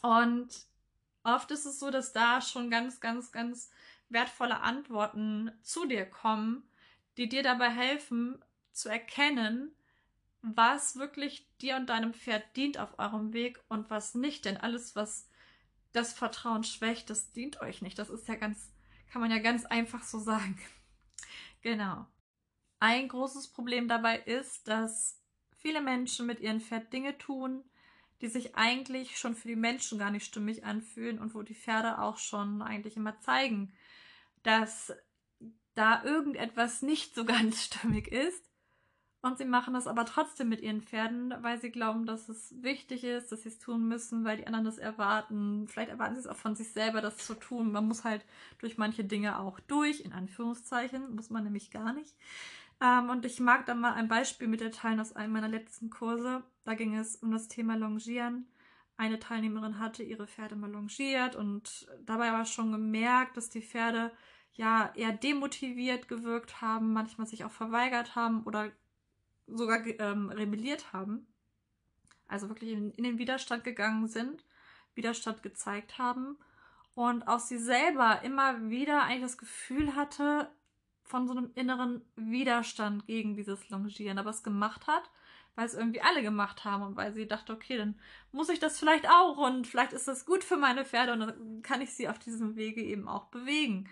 Und 0.00 0.48
oft 1.24 1.50
ist 1.50 1.66
es 1.66 1.78
so, 1.78 1.90
dass 1.90 2.12
da 2.12 2.40
schon 2.40 2.70
ganz, 2.70 3.00
ganz, 3.00 3.32
ganz 3.32 3.70
wertvolle 4.08 4.60
Antworten 4.60 5.50
zu 5.62 5.86
dir 5.86 6.04
kommen, 6.06 6.62
die 7.16 7.28
dir 7.28 7.42
dabei 7.42 7.70
helfen 7.70 8.42
zu 8.72 8.88
erkennen, 8.88 9.74
was 10.42 10.96
wirklich 10.96 11.48
dir 11.60 11.76
und 11.76 11.86
deinem 11.86 12.14
Pferd 12.14 12.56
dient 12.56 12.78
auf 12.78 12.98
eurem 12.98 13.32
Weg 13.32 13.60
und 13.68 13.90
was 13.90 14.14
nicht. 14.14 14.44
Denn 14.44 14.56
alles, 14.56 14.96
was 14.96 15.28
das 15.92 16.12
Vertrauen 16.12 16.64
schwächt, 16.64 17.10
das 17.10 17.32
dient 17.32 17.60
euch 17.60 17.82
nicht. 17.82 17.98
Das 17.98 18.10
ist 18.10 18.28
ja 18.28 18.34
ganz, 18.34 18.72
kann 19.10 19.20
man 19.20 19.30
ja 19.30 19.38
ganz 19.38 19.64
einfach 19.64 20.02
so 20.02 20.18
sagen. 20.18 20.58
genau. 21.62 22.06
Ein 22.80 23.08
großes 23.08 23.48
Problem 23.48 23.86
dabei 23.86 24.18
ist, 24.18 24.66
dass 24.66 25.20
viele 25.56 25.80
Menschen 25.80 26.26
mit 26.26 26.40
ihren 26.40 26.60
Pferd 26.60 26.92
Dinge 26.92 27.16
tun, 27.18 27.62
die 28.22 28.28
sich 28.28 28.54
eigentlich 28.54 29.18
schon 29.18 29.34
für 29.34 29.48
die 29.48 29.56
Menschen 29.56 29.98
gar 29.98 30.10
nicht 30.10 30.24
stimmig 30.24 30.64
anfühlen 30.64 31.18
und 31.18 31.34
wo 31.34 31.42
die 31.42 31.54
Pferde 31.54 31.98
auch 31.98 32.18
schon 32.18 32.62
eigentlich 32.62 32.96
immer 32.96 33.18
zeigen, 33.20 33.72
dass 34.44 34.92
da 35.74 36.02
irgendetwas 36.04 36.82
nicht 36.82 37.14
so 37.14 37.24
ganz 37.26 37.64
stimmig 37.64 38.08
ist. 38.08 38.42
Und 39.24 39.38
sie 39.38 39.44
machen 39.44 39.74
das 39.74 39.86
aber 39.86 40.04
trotzdem 40.04 40.48
mit 40.48 40.62
ihren 40.62 40.82
Pferden, 40.82 41.32
weil 41.42 41.60
sie 41.60 41.70
glauben, 41.70 42.06
dass 42.06 42.28
es 42.28 42.60
wichtig 42.60 43.04
ist, 43.04 43.30
dass 43.30 43.42
sie 43.42 43.50
es 43.50 43.60
tun 43.60 43.86
müssen, 43.86 44.24
weil 44.24 44.36
die 44.36 44.48
anderen 44.48 44.64
das 44.64 44.78
erwarten. 44.78 45.68
Vielleicht 45.68 45.90
erwarten 45.90 46.16
sie 46.16 46.22
es 46.22 46.26
auch 46.26 46.36
von 46.36 46.56
sich 46.56 46.72
selber, 46.72 47.00
das 47.00 47.18
zu 47.18 47.34
tun. 47.34 47.70
Man 47.70 47.86
muss 47.86 48.02
halt 48.02 48.24
durch 48.58 48.78
manche 48.78 49.04
Dinge 49.04 49.38
auch 49.38 49.60
durch, 49.60 50.00
in 50.00 50.12
Anführungszeichen, 50.12 51.14
muss 51.14 51.30
man 51.30 51.44
nämlich 51.44 51.70
gar 51.70 51.92
nicht. 51.92 52.16
Ähm, 52.82 53.10
und 53.10 53.24
ich 53.24 53.38
mag 53.38 53.64
da 53.66 53.74
mal 53.74 53.94
ein 53.94 54.08
Beispiel 54.08 54.48
mit 54.48 54.60
der 54.60 54.72
aus 55.00 55.14
einem 55.14 55.32
meiner 55.32 55.48
letzten 55.48 55.88
Kurse. 55.88 56.42
Da 56.64 56.74
ging 56.74 56.96
es 56.96 57.16
um 57.16 57.30
das 57.30 57.48
Thema 57.48 57.76
Longieren. 57.76 58.48
Eine 58.96 59.18
Teilnehmerin 59.18 59.78
hatte 59.78 60.02
ihre 60.02 60.26
Pferde 60.26 60.54
mal 60.54 60.70
longiert 60.70 61.34
und 61.34 61.88
dabei 62.04 62.30
aber 62.30 62.44
schon 62.44 62.72
gemerkt, 62.72 63.36
dass 63.36 63.48
die 63.48 63.62
Pferde 63.62 64.12
ja 64.52 64.92
eher 64.94 65.12
demotiviert 65.12 66.08
gewirkt 66.08 66.60
haben, 66.60 66.92
manchmal 66.92 67.26
sich 67.26 67.44
auch 67.44 67.50
verweigert 67.50 68.14
haben 68.14 68.42
oder 68.44 68.70
sogar 69.46 69.84
ähm, 69.86 70.28
rebelliert 70.28 70.92
haben. 70.92 71.26
Also 72.28 72.48
wirklich 72.48 72.72
in, 72.72 72.92
in 72.92 73.04
den 73.04 73.18
Widerstand 73.18 73.64
gegangen 73.64 74.08
sind, 74.08 74.44
Widerstand 74.94 75.42
gezeigt 75.42 75.98
haben 75.98 76.36
und 76.94 77.26
auch 77.26 77.40
sie 77.40 77.58
selber 77.58 78.22
immer 78.22 78.68
wieder 78.70 79.02
eigentlich 79.04 79.22
das 79.22 79.38
Gefühl 79.38 79.96
hatte, 79.96 80.50
von 81.04 81.26
so 81.26 81.34
einem 81.34 81.50
inneren 81.54 82.02
Widerstand 82.16 83.06
gegen 83.06 83.34
dieses 83.34 83.68
Longieren, 83.68 84.18
aber 84.18 84.30
es 84.30 84.42
gemacht 84.42 84.86
hat, 84.86 85.10
weil 85.54 85.66
es 85.66 85.74
irgendwie 85.74 86.00
alle 86.00 86.22
gemacht 86.22 86.64
haben 86.64 86.82
und 86.82 86.96
weil 86.96 87.12
sie 87.12 87.26
dachte, 87.26 87.52
okay, 87.52 87.76
dann 87.76 87.98
muss 88.30 88.48
ich 88.48 88.58
das 88.58 88.78
vielleicht 88.78 89.08
auch 89.08 89.36
und 89.36 89.66
vielleicht 89.66 89.92
ist 89.92 90.08
das 90.08 90.24
gut 90.24 90.44
für 90.44 90.56
meine 90.56 90.84
Pferde 90.84 91.12
und 91.12 91.20
dann 91.20 91.62
kann 91.62 91.80
ich 91.80 91.92
sie 91.92 92.08
auf 92.08 92.18
diesem 92.18 92.56
Wege 92.56 92.82
eben 92.82 93.08
auch 93.08 93.26
bewegen. 93.26 93.88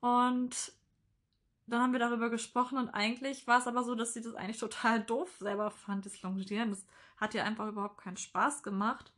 Und 0.00 0.72
dann 1.66 1.82
haben 1.82 1.92
wir 1.92 2.00
darüber 2.00 2.30
gesprochen 2.30 2.78
und 2.78 2.88
eigentlich 2.88 3.46
war 3.46 3.58
es 3.58 3.66
aber 3.66 3.84
so, 3.84 3.94
dass 3.94 4.14
sie 4.14 4.22
das 4.22 4.34
eigentlich 4.34 4.58
total 4.58 5.02
doof 5.02 5.36
selber 5.38 5.70
fand, 5.70 6.06
das 6.06 6.22
Longieren. 6.22 6.70
Das 6.70 6.86
hat 7.16 7.34
ihr 7.34 7.44
einfach 7.44 7.68
überhaupt 7.68 7.98
keinen 7.98 8.16
Spaß 8.16 8.62
gemacht. 8.62 9.12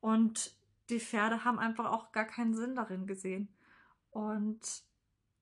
Und 0.00 0.54
die 0.88 1.00
Pferde 1.00 1.44
haben 1.44 1.58
einfach 1.58 1.90
auch 1.90 2.12
gar 2.12 2.24
keinen 2.24 2.54
Sinn 2.54 2.74
darin 2.74 3.06
gesehen. 3.06 3.48
Und 4.10 4.60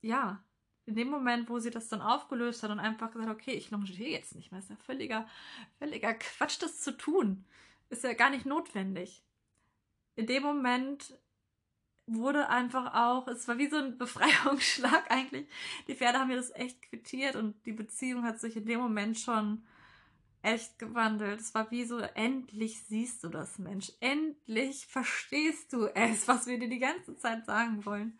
ja, 0.00 0.42
in 0.88 0.94
dem 0.94 1.10
Moment, 1.10 1.50
wo 1.50 1.58
sie 1.58 1.70
das 1.70 1.88
dann 1.88 2.00
aufgelöst 2.00 2.62
hat 2.62 2.70
und 2.70 2.80
einfach 2.80 3.10
gesagt, 3.10 3.30
okay, 3.30 3.52
ich 3.52 3.70
longiere 3.70 4.08
jetzt 4.08 4.34
nicht 4.34 4.50
mehr, 4.50 4.60
ist 4.60 4.70
ja 4.70 4.76
völliger, 4.76 5.28
völliger 5.78 6.14
Quatsch, 6.14 6.62
das 6.62 6.80
zu 6.80 6.96
tun. 6.96 7.44
Ist 7.90 8.04
ja 8.04 8.14
gar 8.14 8.30
nicht 8.30 8.46
notwendig. 8.46 9.22
In 10.16 10.26
dem 10.26 10.42
Moment 10.42 11.14
wurde 12.06 12.48
einfach 12.48 12.94
auch, 12.94 13.28
es 13.28 13.46
war 13.46 13.58
wie 13.58 13.68
so 13.68 13.76
ein 13.76 13.98
Befreiungsschlag 13.98 15.04
eigentlich. 15.10 15.46
Die 15.88 15.94
Pferde 15.94 16.20
haben 16.20 16.28
mir 16.28 16.36
das 16.36 16.54
echt 16.54 16.80
quittiert 16.80 17.36
und 17.36 17.54
die 17.66 17.72
Beziehung 17.72 18.24
hat 18.24 18.40
sich 18.40 18.56
in 18.56 18.64
dem 18.64 18.80
Moment 18.80 19.18
schon 19.18 19.62
echt 20.40 20.78
gewandelt. 20.78 21.40
Es 21.40 21.54
war 21.54 21.70
wie 21.70 21.84
so, 21.84 21.98
endlich 21.98 22.82
siehst 22.84 23.24
du 23.24 23.28
das, 23.28 23.58
Mensch. 23.58 23.92
Endlich 24.00 24.86
verstehst 24.86 25.70
du 25.74 25.86
es, 25.88 26.26
was 26.28 26.46
wir 26.46 26.58
dir 26.58 26.70
die 26.70 26.78
ganze 26.78 27.14
Zeit 27.16 27.44
sagen 27.44 27.84
wollen. 27.84 28.18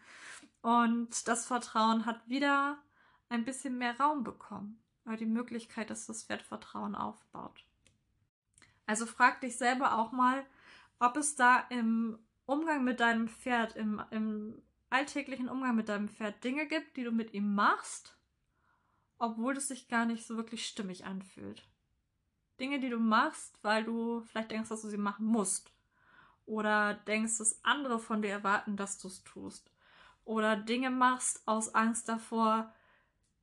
Und 0.62 1.28
das 1.28 1.46
Vertrauen 1.46 2.06
hat 2.06 2.28
wieder 2.28 2.78
ein 3.28 3.44
bisschen 3.44 3.78
mehr 3.78 3.98
Raum 3.98 4.24
bekommen, 4.24 4.82
weil 5.04 5.16
die 5.16 5.26
Möglichkeit, 5.26 5.90
dass 5.90 6.06
das 6.06 6.24
Pferd 6.24 6.42
Vertrauen 6.42 6.94
aufbaut. 6.94 7.64
Also 8.86 9.06
frag 9.06 9.40
dich 9.40 9.56
selber 9.56 9.98
auch 9.98 10.12
mal, 10.12 10.44
ob 10.98 11.16
es 11.16 11.36
da 11.36 11.58
im 11.70 12.18
Umgang 12.46 12.84
mit 12.84 13.00
deinem 13.00 13.28
Pferd, 13.28 13.76
im, 13.76 14.02
im 14.10 14.62
alltäglichen 14.90 15.48
Umgang 15.48 15.76
mit 15.76 15.88
deinem 15.88 16.08
Pferd 16.08 16.42
Dinge 16.42 16.66
gibt, 16.66 16.96
die 16.96 17.04
du 17.04 17.12
mit 17.12 17.34
ihm 17.34 17.54
machst, 17.54 18.16
obwohl 19.18 19.56
es 19.56 19.68
sich 19.68 19.88
gar 19.88 20.06
nicht 20.06 20.26
so 20.26 20.36
wirklich 20.36 20.66
stimmig 20.66 21.04
anfühlt. 21.04 21.62
Dinge, 22.58 22.80
die 22.80 22.88
du 22.88 22.98
machst, 22.98 23.58
weil 23.62 23.84
du 23.84 24.22
vielleicht 24.22 24.50
denkst, 24.50 24.70
dass 24.70 24.82
du 24.82 24.88
sie 24.88 24.96
machen 24.96 25.26
musst. 25.26 25.72
Oder 26.46 26.94
denkst, 26.94 27.38
dass 27.38 27.62
andere 27.62 27.98
von 27.98 28.22
dir 28.22 28.30
erwarten, 28.30 28.76
dass 28.76 28.98
du 28.98 29.08
es 29.08 29.22
tust 29.22 29.70
oder 30.28 30.56
Dinge 30.56 30.90
machst 30.90 31.40
aus 31.48 31.74
Angst 31.74 32.06
davor, 32.06 32.70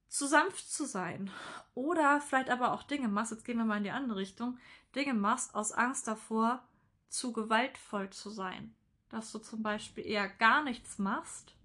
zu 0.07 0.27
sanft 0.27 0.69
zu 0.69 0.85
sein. 0.85 1.31
Oder 1.73 2.21
vielleicht 2.21 2.51
aber 2.51 2.73
auch 2.73 2.83
Dinge 2.83 3.07
machst, 3.07 3.31
jetzt 3.31 3.43
gehen 3.43 3.57
wir 3.57 3.65
mal 3.65 3.77
in 3.77 3.83
die 3.83 3.91
andere 3.91 4.19
Richtung, 4.19 4.59
Dinge 4.95 5.15
machst 5.15 5.55
aus 5.55 5.71
Angst 5.71 6.07
davor, 6.07 6.63
zu 7.09 7.33
gewaltvoll 7.33 8.11
zu 8.11 8.29
sein. 8.29 8.75
Dass 9.09 9.31
du 9.31 9.39
zum 9.39 9.63
Beispiel 9.63 10.05
eher 10.05 10.29
gar 10.29 10.63
nichts 10.63 10.99
machst, 10.99 11.55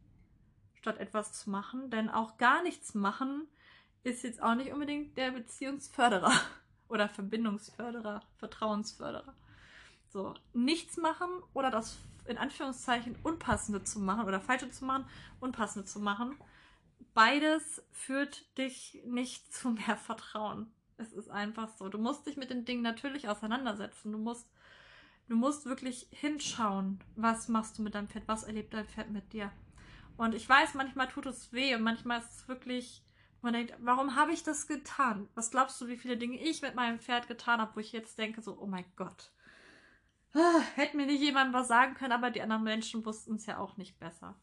statt 0.73 0.97
etwas 0.97 1.35
zu 1.35 1.51
machen. 1.51 1.91
Denn 1.91 2.09
auch 2.09 2.39
gar 2.39 2.63
nichts 2.63 2.95
machen 2.95 3.47
ist 4.03 4.23
jetzt 4.23 4.43
auch 4.43 4.55
nicht 4.55 4.73
unbedingt 4.73 5.19
der 5.19 5.33
Beziehungsförderer 5.33 6.33
oder 6.89 7.11
Verbindungsförderer, 7.11 8.23
Vertrauensförderer. 8.39 9.35
So, 10.09 10.33
nichts 10.55 10.97
machen 10.97 11.29
oder 11.53 11.71
das 11.71 11.99
in 12.31 12.39
Anführungszeichen 12.39 13.17
unpassende 13.23 13.83
zu 13.83 13.99
machen 14.01 14.27
oder 14.27 14.41
falsche 14.41 14.71
zu 14.71 14.85
machen, 14.85 15.05
unpassende 15.41 15.87
zu 15.87 16.01
machen. 16.01 16.37
Beides 17.13 17.83
führt 17.91 18.57
dich 18.57 19.03
nicht 19.05 19.53
zu 19.53 19.71
mehr 19.71 19.97
Vertrauen. 19.97 20.73
Es 20.97 21.13
ist 21.13 21.31
einfach 21.31 21.69
so. 21.77 21.89
Du 21.89 21.99
musst 21.99 22.27
dich 22.27 22.37
mit 22.37 22.51
den 22.51 22.65
Dingen 22.65 22.83
natürlich 22.83 23.29
auseinandersetzen. 23.29 24.13
Du 24.13 24.19
musst, 24.19 24.49
du 25.29 25.37
musst 25.37 25.67
wirklich 25.67 26.09
hinschauen, 26.13 27.01
was 27.17 27.49
machst 27.49 27.79
du 27.79 27.83
mit 27.83 27.95
deinem 27.95 28.09
Pferd, 28.09 28.29
was 28.29 28.45
erlebt 28.45 28.75
dein 28.75 28.87
Pferd 28.87 29.11
mit 29.11 29.33
dir. 29.33 29.51
Und 30.17 30.35
ich 30.35 30.49
weiß, 30.49 30.75
manchmal 30.75 31.09
tut 31.09 31.27
es 31.27 31.53
weh 31.53 31.75
und 31.75 31.83
manchmal 31.83 32.21
ist 32.21 32.31
es 32.31 32.49
wirklich, 32.49 33.03
man 33.41 33.55
denkt, 33.55 33.75
warum 33.81 34.17
habe 34.17 34.33
ich 34.33 34.43
das 34.43 34.67
getan? 34.67 35.29
Was 35.35 35.51
glaubst 35.51 35.81
du, 35.81 35.89
wie 35.89 35.97
viele 35.97 36.19
Dinge 36.19 36.39
ich 36.39 36.61
mit 36.61 36.75
meinem 36.75 37.01
Pferd 37.01 37.27
getan 37.27 37.61
habe, 37.61 37.75
wo 37.75 37.81
ich 37.81 37.93
jetzt 37.93 38.19
denke, 38.19 38.43
so, 38.43 38.59
oh 38.61 38.67
mein 38.67 38.85
Gott, 38.97 39.33
Ah, 40.35 40.61
hätte 40.77 40.97
mir 40.97 41.07
nicht 41.07 41.21
jemand 41.21 41.53
was 41.53 41.69
sagen 41.69 41.95
können, 41.95 42.13
aber 42.13 42.31
die 42.31 42.43
anderen 42.43 42.63
Menschen 42.63 43.05
wussten 43.05 43.35
es 43.35 43.47
ja 43.47 43.59
auch 43.59 43.77
nicht 43.77 43.99
besser. 43.99 44.37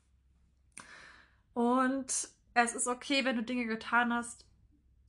Und 1.53 2.29
es 2.53 2.75
ist 2.75 2.88
okay, 2.88 3.24
wenn 3.24 3.36
du 3.36 3.44
Dinge 3.44 3.65
getan 3.65 4.13
hast, 4.13 4.46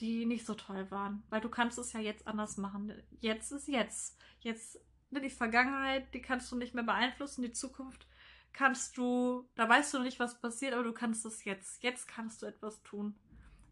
die 0.00 0.24
nicht 0.26 0.46
so 0.46 0.54
toll 0.54 0.90
waren, 0.90 1.22
weil 1.30 1.40
du 1.40 1.48
kannst 1.48 1.78
es 1.78 1.92
ja 1.92 2.00
jetzt 2.00 2.26
anders 2.28 2.56
machen. 2.56 2.92
Jetzt 3.20 3.50
ist 3.50 3.68
jetzt. 3.68 4.16
Jetzt 4.40 4.80
die 5.10 5.30
Vergangenheit, 5.30 6.12
die 6.14 6.22
kannst 6.22 6.52
du 6.52 6.56
nicht 6.56 6.74
mehr 6.74 6.84
beeinflussen, 6.84 7.42
die 7.42 7.52
Zukunft 7.52 8.06
kannst 8.52 8.96
du, 8.96 9.48
da 9.54 9.68
weißt 9.68 9.92
du 9.92 9.98
noch 9.98 10.04
nicht, 10.04 10.18
was 10.18 10.40
passiert, 10.40 10.74
aber 10.74 10.84
du 10.84 10.92
kannst 10.92 11.24
es 11.24 11.44
jetzt. 11.44 11.82
Jetzt 11.82 12.08
kannst 12.08 12.42
du 12.42 12.46
etwas 12.46 12.82
tun, 12.82 13.14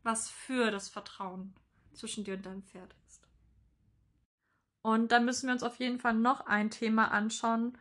was 0.03 0.29
für 0.29 0.71
das 0.71 0.89
Vertrauen 0.89 1.55
zwischen 1.93 2.25
dir 2.25 2.35
und 2.35 2.47
deinem 2.47 2.63
Pferd. 2.63 2.95
Und 4.87 5.11
dann 5.11 5.25
müssen 5.25 5.49
wir 5.49 5.53
uns 5.53 5.65
auf 5.65 5.81
jeden 5.81 5.99
Fall 5.99 6.15
noch 6.15 6.47
ein 6.47 6.71
Thema 6.71 7.11
anschauen, 7.11 7.77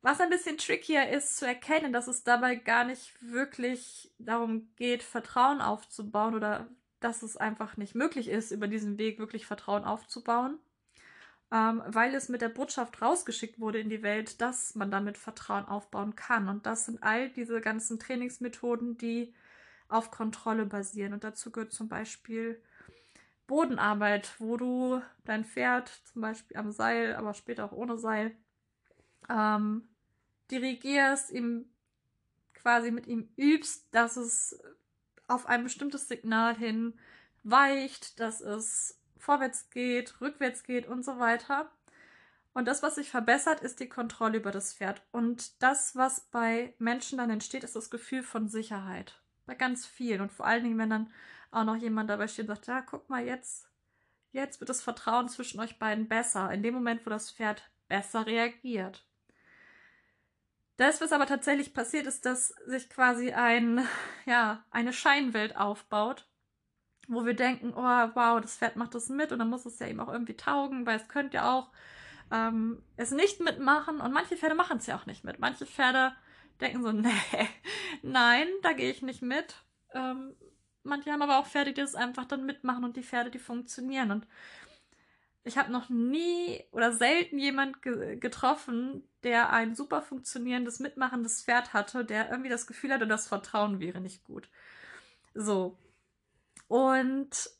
was 0.00 0.22
ein 0.22 0.30
bisschen 0.30 0.56
trickier 0.56 1.10
ist 1.10 1.36
zu 1.36 1.46
erkennen, 1.46 1.92
dass 1.92 2.08
es 2.08 2.24
dabei 2.24 2.54
gar 2.54 2.84
nicht 2.84 3.12
wirklich 3.20 4.10
darum 4.18 4.70
geht, 4.76 5.02
Vertrauen 5.02 5.60
aufzubauen 5.60 6.34
oder 6.34 6.66
dass 7.00 7.22
es 7.22 7.36
einfach 7.36 7.76
nicht 7.76 7.94
möglich 7.94 8.28
ist, 8.28 8.52
über 8.52 8.68
diesen 8.68 8.96
Weg 8.96 9.18
wirklich 9.18 9.44
Vertrauen 9.44 9.84
aufzubauen, 9.84 10.58
ähm, 11.52 11.82
weil 11.88 12.14
es 12.14 12.30
mit 12.30 12.40
der 12.40 12.48
Botschaft 12.48 13.02
rausgeschickt 13.02 13.60
wurde 13.60 13.80
in 13.80 13.90
die 13.90 14.02
Welt, 14.02 14.40
dass 14.40 14.74
man 14.74 14.90
damit 14.90 15.18
Vertrauen 15.18 15.66
aufbauen 15.66 16.16
kann. 16.16 16.48
Und 16.48 16.64
das 16.64 16.86
sind 16.86 17.02
all 17.02 17.28
diese 17.28 17.60
ganzen 17.60 17.98
Trainingsmethoden, 17.98 18.96
die 18.96 19.34
auf 19.88 20.10
Kontrolle 20.10 20.64
basieren. 20.64 21.12
Und 21.12 21.22
dazu 21.22 21.50
gehört 21.52 21.74
zum 21.74 21.90
Beispiel 21.90 22.62
Bodenarbeit, 23.46 24.34
wo 24.38 24.56
du 24.56 25.02
dein 25.24 25.44
Pferd 25.44 25.88
zum 26.12 26.22
Beispiel 26.22 26.56
am 26.56 26.72
Seil, 26.72 27.14
aber 27.14 27.34
später 27.34 27.64
auch 27.64 27.72
ohne 27.72 27.98
Seil, 27.98 28.34
ähm, 29.28 29.88
dirigierst, 30.50 31.30
ihm 31.30 31.66
quasi 32.54 32.90
mit 32.90 33.06
ihm 33.06 33.28
übst, 33.36 33.86
dass 33.92 34.16
es 34.16 34.58
auf 35.28 35.46
ein 35.46 35.64
bestimmtes 35.64 36.08
Signal 36.08 36.56
hin 36.56 36.98
weicht, 37.42 38.18
dass 38.20 38.40
es 38.40 38.98
vorwärts 39.18 39.70
geht, 39.70 40.20
rückwärts 40.20 40.64
geht 40.64 40.86
und 40.86 41.04
so 41.04 41.18
weiter. 41.18 41.70
Und 42.52 42.66
das, 42.68 42.82
was 42.82 42.94
sich 42.94 43.10
verbessert, 43.10 43.60
ist 43.60 43.80
die 43.80 43.88
Kontrolle 43.88 44.38
über 44.38 44.52
das 44.52 44.74
Pferd. 44.74 45.02
Und 45.10 45.62
das, 45.62 45.96
was 45.96 46.20
bei 46.30 46.74
Menschen 46.78 47.18
dann 47.18 47.30
entsteht, 47.30 47.64
ist 47.64 47.74
das 47.74 47.90
Gefühl 47.90 48.22
von 48.22 48.48
Sicherheit. 48.48 49.20
Bei 49.44 49.54
ganz 49.54 49.86
vielen. 49.86 50.20
Und 50.20 50.32
vor 50.32 50.46
allen 50.46 50.62
Dingen, 50.62 50.78
wenn 50.78 50.90
dann 50.90 51.12
auch 51.54 51.64
noch 51.64 51.76
jemand 51.76 52.10
dabei 52.10 52.28
steht 52.28 52.48
und 52.48 52.54
sagt, 52.54 52.66
ja, 52.66 52.80
guck 52.82 53.08
mal, 53.08 53.24
jetzt, 53.24 53.70
jetzt 54.32 54.60
wird 54.60 54.68
das 54.68 54.82
Vertrauen 54.82 55.28
zwischen 55.28 55.60
euch 55.60 55.78
beiden 55.78 56.08
besser. 56.08 56.50
In 56.52 56.62
dem 56.62 56.74
Moment, 56.74 57.04
wo 57.04 57.10
das 57.10 57.30
Pferd 57.30 57.70
besser 57.88 58.26
reagiert. 58.26 59.06
Das, 60.76 61.00
was 61.00 61.12
aber 61.12 61.26
tatsächlich 61.26 61.72
passiert, 61.72 62.06
ist, 62.06 62.26
dass 62.26 62.48
sich 62.66 62.90
quasi 62.90 63.32
ein, 63.32 63.86
ja, 64.26 64.64
eine 64.70 64.92
Scheinwelt 64.92 65.56
aufbaut, 65.56 66.28
wo 67.06 67.24
wir 67.24 67.34
denken, 67.34 67.72
oh, 67.74 67.82
wow, 67.82 68.40
das 68.40 68.56
Pferd 68.56 68.76
macht 68.76 68.94
das 68.94 69.08
mit 69.08 69.30
und 69.30 69.38
dann 69.38 69.50
muss 69.50 69.66
es 69.66 69.78
ja 69.78 69.86
eben 69.86 70.00
auch 70.00 70.12
irgendwie 70.12 70.36
taugen, 70.36 70.84
weil 70.84 70.96
es 70.96 71.08
könnte 71.08 71.36
ja 71.36 71.52
auch 71.52 71.70
ähm, 72.32 72.82
es 72.96 73.12
nicht 73.12 73.40
mitmachen 73.40 74.00
und 74.00 74.12
manche 74.12 74.36
Pferde 74.36 74.54
machen 74.56 74.78
es 74.78 74.86
ja 74.86 74.96
auch 74.96 75.06
nicht 75.06 75.22
mit. 75.22 75.38
Manche 75.38 75.66
Pferde 75.66 76.12
denken 76.60 76.82
so, 76.82 76.92
nee, 76.92 77.10
nein, 78.02 78.48
da 78.62 78.72
gehe 78.72 78.90
ich 78.90 79.02
nicht 79.02 79.22
mit. 79.22 79.54
Ähm, 79.92 80.34
manche 80.84 81.10
haben 81.10 81.22
aber 81.22 81.38
auch 81.38 81.46
Pferde, 81.46 81.72
die 81.72 81.80
das 81.80 81.94
einfach 81.94 82.24
dann 82.24 82.46
mitmachen 82.46 82.84
und 82.84 82.96
die 82.96 83.02
Pferde, 83.02 83.30
die 83.30 83.38
funktionieren. 83.38 84.10
Und 84.10 84.26
ich 85.44 85.58
habe 85.58 85.70
noch 85.70 85.88
nie 85.90 86.64
oder 86.70 86.92
selten 86.92 87.38
jemand 87.38 87.82
ge 87.82 88.16
getroffen, 88.16 89.06
der 89.22 89.52
ein 89.52 89.74
super 89.74 90.02
funktionierendes, 90.02 90.80
mitmachendes 90.80 91.42
Pferd 91.42 91.72
hatte, 91.72 92.04
der 92.04 92.30
irgendwie 92.30 92.50
das 92.50 92.66
Gefühl 92.66 92.92
hatte, 92.92 93.06
das 93.06 93.28
Vertrauen 93.28 93.80
wäre 93.80 94.00
nicht 94.00 94.24
gut. 94.24 94.48
So. 95.34 95.76
Und 96.68 97.50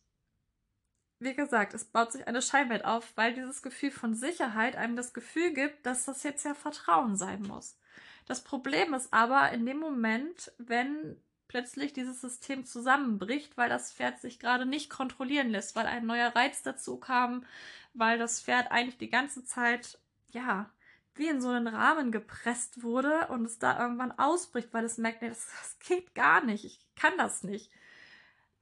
wie 1.18 1.34
gesagt, 1.34 1.74
es 1.74 1.84
baut 1.84 2.12
sich 2.12 2.26
eine 2.26 2.42
Scheinwelt 2.42 2.84
auf, 2.84 3.12
weil 3.16 3.34
dieses 3.34 3.62
Gefühl 3.62 3.90
von 3.90 4.14
Sicherheit 4.14 4.76
einem 4.76 4.96
das 4.96 5.12
Gefühl 5.14 5.52
gibt, 5.52 5.86
dass 5.86 6.04
das 6.04 6.22
jetzt 6.22 6.44
ja 6.44 6.54
Vertrauen 6.54 7.16
sein 7.16 7.42
muss. 7.42 7.78
Das 8.26 8.42
Problem 8.42 8.94
ist 8.94 9.12
aber 9.12 9.50
in 9.52 9.66
dem 9.66 9.78
Moment, 9.78 10.52
wenn 10.58 11.20
plötzlich 11.48 11.92
dieses 11.92 12.20
System 12.20 12.64
zusammenbricht, 12.64 13.56
weil 13.56 13.68
das 13.68 13.92
Pferd 13.92 14.20
sich 14.20 14.38
gerade 14.38 14.66
nicht 14.66 14.90
kontrollieren 14.90 15.50
lässt, 15.50 15.76
weil 15.76 15.86
ein 15.86 16.06
neuer 16.06 16.34
Reiz 16.34 16.62
dazu 16.62 16.96
kam, 16.96 17.44
weil 17.92 18.18
das 18.18 18.40
Pferd 18.40 18.70
eigentlich 18.70 18.98
die 18.98 19.10
ganze 19.10 19.44
Zeit, 19.44 19.98
ja, 20.28 20.70
wie 21.14 21.28
in 21.28 21.40
so 21.40 21.48
einen 21.50 21.68
Rahmen 21.68 22.10
gepresst 22.10 22.82
wurde 22.82 23.28
und 23.28 23.44
es 23.44 23.58
da 23.58 23.78
irgendwann 23.80 24.18
ausbricht, 24.18 24.72
weil 24.72 24.84
es 24.84 24.98
merkt, 24.98 25.22
nee, 25.22 25.28
das, 25.28 25.46
das 25.46 25.78
geht 25.78 26.14
gar 26.14 26.44
nicht, 26.44 26.64
ich 26.64 26.80
kann 26.96 27.16
das 27.18 27.44
nicht. 27.44 27.70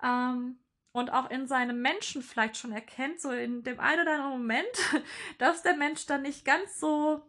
Ähm, 0.02 0.58
und 0.92 1.10
auch 1.10 1.30
in 1.30 1.46
seinem 1.46 1.80
Menschen 1.80 2.22
vielleicht 2.22 2.58
schon 2.58 2.72
erkennt, 2.72 3.20
so 3.20 3.30
in 3.30 3.62
dem 3.62 3.80
einen 3.80 4.02
oder 4.02 4.12
anderen 4.14 4.32
Moment, 4.32 4.66
dass 5.38 5.62
der 5.62 5.76
Mensch 5.76 6.04
dann 6.06 6.22
nicht 6.22 6.44
ganz 6.44 6.78
so 6.78 7.22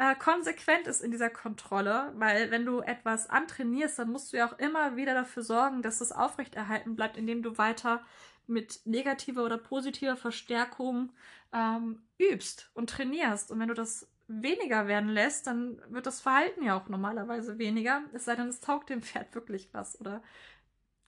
äh, 0.00 0.14
konsequent 0.14 0.86
ist 0.86 1.02
in 1.02 1.10
dieser 1.10 1.28
Kontrolle, 1.28 2.10
weil 2.16 2.50
wenn 2.50 2.64
du 2.64 2.80
etwas 2.80 3.28
antrainierst, 3.28 3.98
dann 3.98 4.10
musst 4.10 4.32
du 4.32 4.38
ja 4.38 4.48
auch 4.48 4.58
immer 4.58 4.96
wieder 4.96 5.12
dafür 5.12 5.42
sorgen, 5.42 5.82
dass 5.82 6.00
es 6.00 6.10
aufrechterhalten 6.10 6.96
bleibt, 6.96 7.18
indem 7.18 7.42
du 7.42 7.58
weiter 7.58 8.02
mit 8.46 8.80
negativer 8.86 9.44
oder 9.44 9.58
positiver 9.58 10.16
Verstärkung 10.16 11.12
ähm, 11.52 12.00
übst 12.18 12.70
und 12.72 12.88
trainierst. 12.88 13.50
Und 13.50 13.60
wenn 13.60 13.68
du 13.68 13.74
das 13.74 14.08
weniger 14.26 14.88
werden 14.88 15.10
lässt, 15.10 15.46
dann 15.46 15.82
wird 15.90 16.06
das 16.06 16.22
Verhalten 16.22 16.62
ja 16.64 16.78
auch 16.80 16.88
normalerweise 16.88 17.58
weniger. 17.58 18.02
Es 18.14 18.24
sei 18.24 18.36
denn, 18.36 18.48
es 18.48 18.60
taugt 18.60 18.88
dem 18.88 19.02
Pferd 19.02 19.34
wirklich 19.34 19.68
was 19.74 20.00
oder 20.00 20.22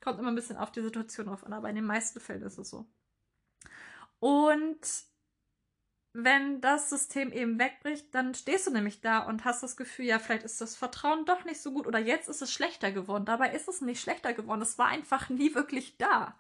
kommt 0.03 0.19
immer 0.19 0.29
ein 0.29 0.35
bisschen 0.35 0.59
auf 0.59 0.71
die 0.71 0.83
Situation 0.83 1.31
auf 1.31 1.47
an, 1.47 1.55
aber 1.55 1.71
in 1.71 1.77
den 1.77 1.87
meisten 1.87 2.21
Fällen 2.21 2.43
ist 2.43 2.59
es 2.59 2.69
so. 2.69 2.85
Und 4.19 4.81
wenn 6.15 6.61
das 6.61 6.91
System 6.91 7.33
eben 7.33 7.59
wegbricht, 7.59 8.15
dann 8.15 8.35
stehst 8.35 8.67
du 8.67 8.71
nämlich 8.71 9.01
da 9.01 9.21
und 9.21 9.47
hast 9.47 9.63
das 9.63 9.77
Gefühl, 9.79 10.05
ja, 10.05 10.19
vielleicht 10.19 10.45
ist 10.45 10.61
das 10.61 10.77
Vertrauen 10.77 11.25
doch 11.25 11.45
nicht 11.45 11.61
so 11.61 11.73
gut 11.73 11.87
oder 11.87 11.99
jetzt 11.99 12.29
ist 12.29 12.43
es 12.43 12.53
schlechter 12.53 12.93
geworden. 12.93 13.25
Dabei 13.25 13.53
ist 13.53 13.67
es 13.67 13.81
nicht 13.81 14.03
schlechter 14.03 14.35
geworden. 14.35 14.61
Es 14.61 14.77
war 14.77 14.89
einfach 14.89 15.31
nie 15.31 15.55
wirklich 15.55 15.97
da. 15.97 16.35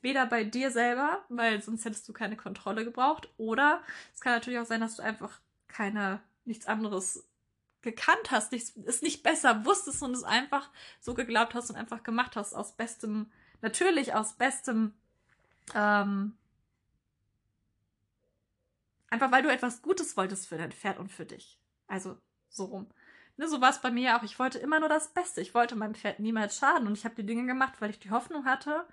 Weder 0.00 0.24
bei 0.24 0.44
dir 0.44 0.70
selber, 0.70 1.22
weil 1.28 1.60
sonst 1.60 1.84
hättest 1.84 2.08
du 2.08 2.14
keine 2.14 2.36
Kontrolle 2.36 2.84
gebraucht, 2.84 3.28
oder 3.36 3.82
es 4.14 4.20
kann 4.20 4.32
natürlich 4.32 4.58
auch 4.58 4.66
sein, 4.66 4.80
dass 4.80 4.96
du 4.96 5.02
einfach 5.02 5.38
keine, 5.68 6.20
nichts 6.46 6.66
anderes 6.66 7.28
gekannt 7.82 8.30
hast, 8.30 8.52
nichts, 8.52 8.74
es 8.86 9.02
nicht 9.02 9.22
besser 9.22 9.64
wusstest 9.66 10.02
und 10.02 10.12
es 10.12 10.24
einfach 10.24 10.70
so 11.00 11.12
geglaubt 11.12 11.54
hast 11.54 11.70
und 11.70 11.76
einfach 11.76 12.02
gemacht 12.02 12.36
hast 12.36 12.54
aus 12.54 12.72
bestem, 12.72 13.30
natürlich 13.60 14.14
aus 14.14 14.34
bestem, 14.34 14.94
ähm, 15.74 16.34
Einfach 19.10 19.32
weil 19.32 19.42
du 19.42 19.50
etwas 19.50 19.82
Gutes 19.82 20.16
wolltest 20.16 20.48
für 20.48 20.56
dein 20.56 20.72
Pferd 20.72 20.98
und 20.98 21.10
für 21.10 21.26
dich. 21.26 21.58
Also 21.86 22.16
so 22.48 22.64
rum. 22.66 22.88
Ne, 23.36 23.48
so 23.48 23.60
war 23.60 23.70
es 23.70 23.80
bei 23.80 23.90
mir 23.90 24.16
auch. 24.16 24.22
Ich 24.22 24.38
wollte 24.38 24.58
immer 24.58 24.80
nur 24.80 24.88
das 24.88 25.12
Beste. 25.12 25.40
Ich 25.40 25.54
wollte 25.54 25.76
meinem 25.76 25.94
Pferd 25.94 26.20
niemals 26.20 26.56
schaden 26.56 26.86
und 26.86 26.96
ich 26.96 27.04
habe 27.04 27.16
die 27.16 27.26
Dinge 27.26 27.46
gemacht, 27.46 27.74
weil 27.80 27.90
ich 27.90 27.98
die 27.98 28.10
Hoffnung 28.10 28.44
hatte, 28.44 28.86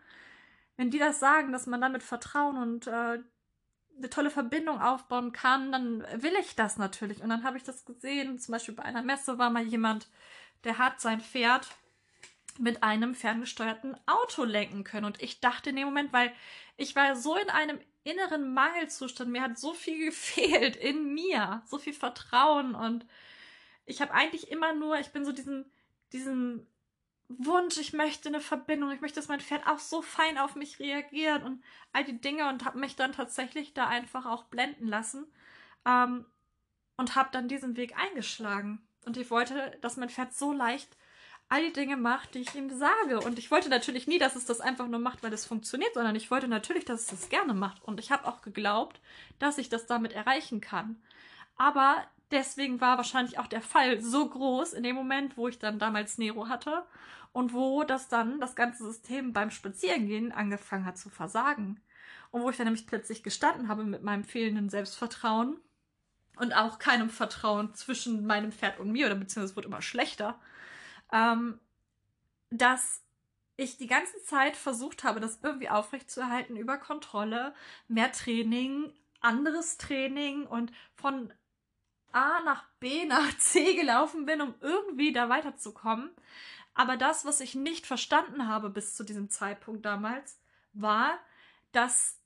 wenn 0.76 0.92
die 0.92 1.00
das 1.00 1.20
sagen, 1.20 1.52
dass 1.52 1.66
man 1.68 1.82
damit 1.82 2.04
Vertrauen 2.04 2.58
und 2.58 2.88
äh, 2.88 3.20
eine 3.98 4.10
tolle 4.10 4.30
Verbindung 4.30 4.80
aufbauen 4.80 5.34
kann, 5.34 5.72
dann 5.72 6.06
will 6.22 6.34
ich 6.40 6.56
das 6.56 6.78
natürlich. 6.78 7.22
Und 7.22 7.30
dann 7.30 7.44
habe 7.44 7.58
ich 7.58 7.64
das 7.64 7.86
gesehen. 7.86 8.40
Zum 8.40 8.52
Beispiel 8.52 8.76
bei 8.76 8.84
einer 8.84 9.02
Messe 9.02 9.38
war 9.38 9.50
mal 9.50 9.64
jemand, 9.64 10.08
der 10.64 10.78
hat 10.78 11.02
sein 11.02 11.20
Pferd 11.20 11.68
mit 12.60 12.84
einem 12.84 13.16
ferngesteuerten 13.16 13.98
Auto 14.06 14.44
lenken 14.44 14.84
können. 14.84 15.06
Und 15.06 15.22
ich 15.22 15.40
dachte 15.40 15.72
in 15.72 15.76
dem 15.76 15.86
Moment, 15.86 16.14
weil 16.14 16.32
ich 16.76 16.96
war 16.96 17.16
so 17.16 17.36
in 17.36 17.50
einem 17.50 17.80
inneren 18.08 18.54
Mangelzustand. 18.54 19.32
Mir 19.32 19.42
hat 19.42 19.58
so 19.58 19.74
viel 19.74 20.06
gefehlt 20.06 20.76
in 20.76 21.14
mir, 21.14 21.62
so 21.66 21.78
viel 21.78 21.94
Vertrauen 21.94 22.76
und 22.76 23.06
ich 23.86 24.02
habe 24.02 24.14
eigentlich 24.14 24.52
immer 24.52 24.74
nur, 24.74 25.00
ich 25.00 25.10
bin 25.10 25.24
so 25.24 25.32
diesen, 25.32 25.66
diesen 26.12 26.68
Wunsch, 27.30 27.78
ich 27.78 27.94
möchte 27.94 28.30
eine 28.30 28.42
Verbindung, 28.42 28.92
ich 28.92 29.02
möchte, 29.02 29.20
dass 29.20 29.30
mein 29.30 29.40
Pferd 29.40 29.66
auch 29.68 29.80
so 29.80 30.02
fein 30.02 30.38
auf 30.38 30.56
mich 30.56 30.80
reagiert 30.80 31.44
und 31.44 31.64
all 31.94 32.04
die 32.04 32.20
Dinge 32.20 32.50
und 32.50 32.66
habe 32.66 32.80
mich 32.80 32.96
dann 32.96 33.14
tatsächlich 33.14 33.74
da 33.74 33.88
einfach 33.88 34.26
auch 34.26 34.44
blenden 34.44 34.88
lassen 34.88 35.26
ähm, 35.86 36.26
und 36.98 37.16
habe 37.16 37.30
dann 37.32 37.48
diesen 37.48 37.78
Weg 37.78 37.98
eingeschlagen. 37.98 38.86
Und 39.06 39.18
ich 39.18 39.30
wollte, 39.30 39.78
dass 39.82 39.98
mein 39.98 40.10
Pferd 40.10 40.34
so 40.34 40.52
leicht 40.52 40.98
all 41.50 41.64
die 41.64 41.74
Dinge 41.74 41.98
macht, 41.98 42.36
die 42.36 42.40
ich 42.40 42.56
ihm 42.56 42.70
sage. 42.70 43.22
Und 43.22 43.40
ich 43.40 43.52
wollte 43.52 43.70
natürlich 43.70 44.08
nie, 44.08 44.20
dass 44.20 44.36
es 44.36 44.46
das 44.46 44.60
einfach 44.60 44.88
nur 44.88 45.00
macht, 45.00 45.24
weil 45.24 45.34
es 45.34 45.46
funktioniert, 45.46 45.94
sondern 45.94 46.16
ich 46.16 46.30
wollte 46.30 46.48
natürlich, 46.48 46.86
dass 46.86 47.02
es 47.02 47.08
das 47.08 47.30
gerne 47.30 47.54
macht. 47.54 47.84
Und 47.84 48.00
ich 48.00 48.12
habe 48.12 48.28
auch 48.28 48.42
geglaubt, 48.42 49.00
dass 49.40 49.58
ich 49.58 49.70
das 49.70 49.86
damit 49.86 50.14
erreichen 50.14 50.60
kann. 50.60 51.02
Aber 51.56 52.04
deswegen 52.32 52.82
war 52.82 52.98
wahrscheinlich 52.98 53.40
auch 53.40 53.48
der 53.48 53.62
Fall 53.62 54.02
so 54.02 54.28
groß 54.28 54.74
in 54.74 54.84
dem 54.84 54.96
Moment, 54.96 55.38
wo 55.38 55.48
ich 55.48 55.58
dann 55.58 55.80
damals 55.80 56.18
Nero 56.18 56.50
hatte 56.50 56.86
und 57.32 57.54
wo 57.54 57.84
das 57.84 58.10
dann 58.10 58.40
das 58.40 58.56
ganze 58.56 58.84
System 58.84 59.32
beim 59.32 59.52
Spazierengehen 59.52 60.32
angefangen 60.32 60.86
hat 60.86 60.98
zu 60.98 61.10
versagen. 61.10 61.80
Und 62.32 62.42
wo 62.42 62.50
ich 62.50 62.58
dann 62.58 62.66
nämlich 62.66 62.88
plötzlich 62.88 63.24
gestanden 63.24 63.70
habe 63.70 63.86
mit 63.86 64.04
meinem 64.04 64.26
fehlenden 64.26 64.70
Selbstvertrauen 64.70 65.58
und 66.36 66.54
auch 66.54 66.78
keinem 66.78 67.10
Vertrauen 67.10 67.74
zwischen 67.74 68.28
meinem 68.28 68.52
Pferd 68.52 68.80
und 68.80 68.92
mir, 68.92 69.06
oder 69.06 69.16
beziehungsweise 69.16 69.52
es 69.52 69.56
wurde 69.56 69.68
immer 69.68 69.82
schlechter 69.82 70.38
ähm, 71.12 71.60
dass 72.50 73.02
ich 73.58 73.78
die 73.78 73.88
ganze 73.88 74.22
Zeit 74.24 74.56
versucht 74.56 75.04
habe, 75.04 75.20
das 75.20 75.40
irgendwie 75.42 75.70
aufrechtzuerhalten 75.70 76.56
über 76.56 76.78
Kontrolle, 76.78 77.54
mehr 77.88 78.12
Training, 78.12 78.94
anderes 79.20 79.78
Training 79.78 80.46
und 80.46 80.72
von 80.96 81.34
A 82.12 82.42
nach 82.42 82.66
B 82.80 83.06
nach 83.08 83.38
C 83.38 83.76
gelaufen 83.76 84.26
bin, 84.26 84.42
um 84.42 84.56
irgendwie 84.62 85.12
da 85.12 85.30
weiterzukommen. 85.30 86.12
Aber 86.74 86.96
das, 86.96 87.26
was 87.26 87.40
ich 87.42 87.56
nicht 87.56 87.88
verstanden 87.88 88.48
habe 88.48 88.70
bis 88.70 88.96
zu 88.96 89.04
diesem 89.04 89.30
Zeitpunkt 89.30 89.86
damals, 89.86 90.40
war, 90.74 91.18
dass 91.72 92.20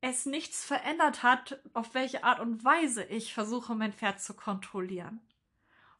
es 0.00 0.26
nichts 0.26 0.64
verändert 0.64 1.24
hat, 1.24 1.58
auf 1.72 1.94
welche 1.94 2.22
Art 2.22 2.38
und 2.38 2.64
Weise 2.64 3.02
ich 3.04 3.34
versuche, 3.34 3.74
mein 3.74 3.92
Pferd 3.92 4.20
zu 4.20 4.34
kontrollieren. 4.34 5.20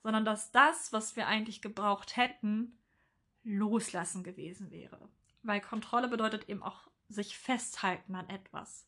Sondern 0.07 0.25
dass 0.25 0.53
das, 0.53 0.92
was 0.92 1.16
wir 1.16 1.27
eigentlich 1.27 1.61
gebraucht 1.61 2.16
hätten, 2.16 2.79
loslassen 3.42 4.23
gewesen 4.23 4.71
wäre. 4.71 5.09
Weil 5.42 5.61
Kontrolle 5.61 6.07
bedeutet 6.07 6.49
eben 6.49 6.62
auch 6.62 6.87
sich 7.09 7.37
festhalten 7.37 8.14
an 8.14 8.29
etwas. 8.29 8.87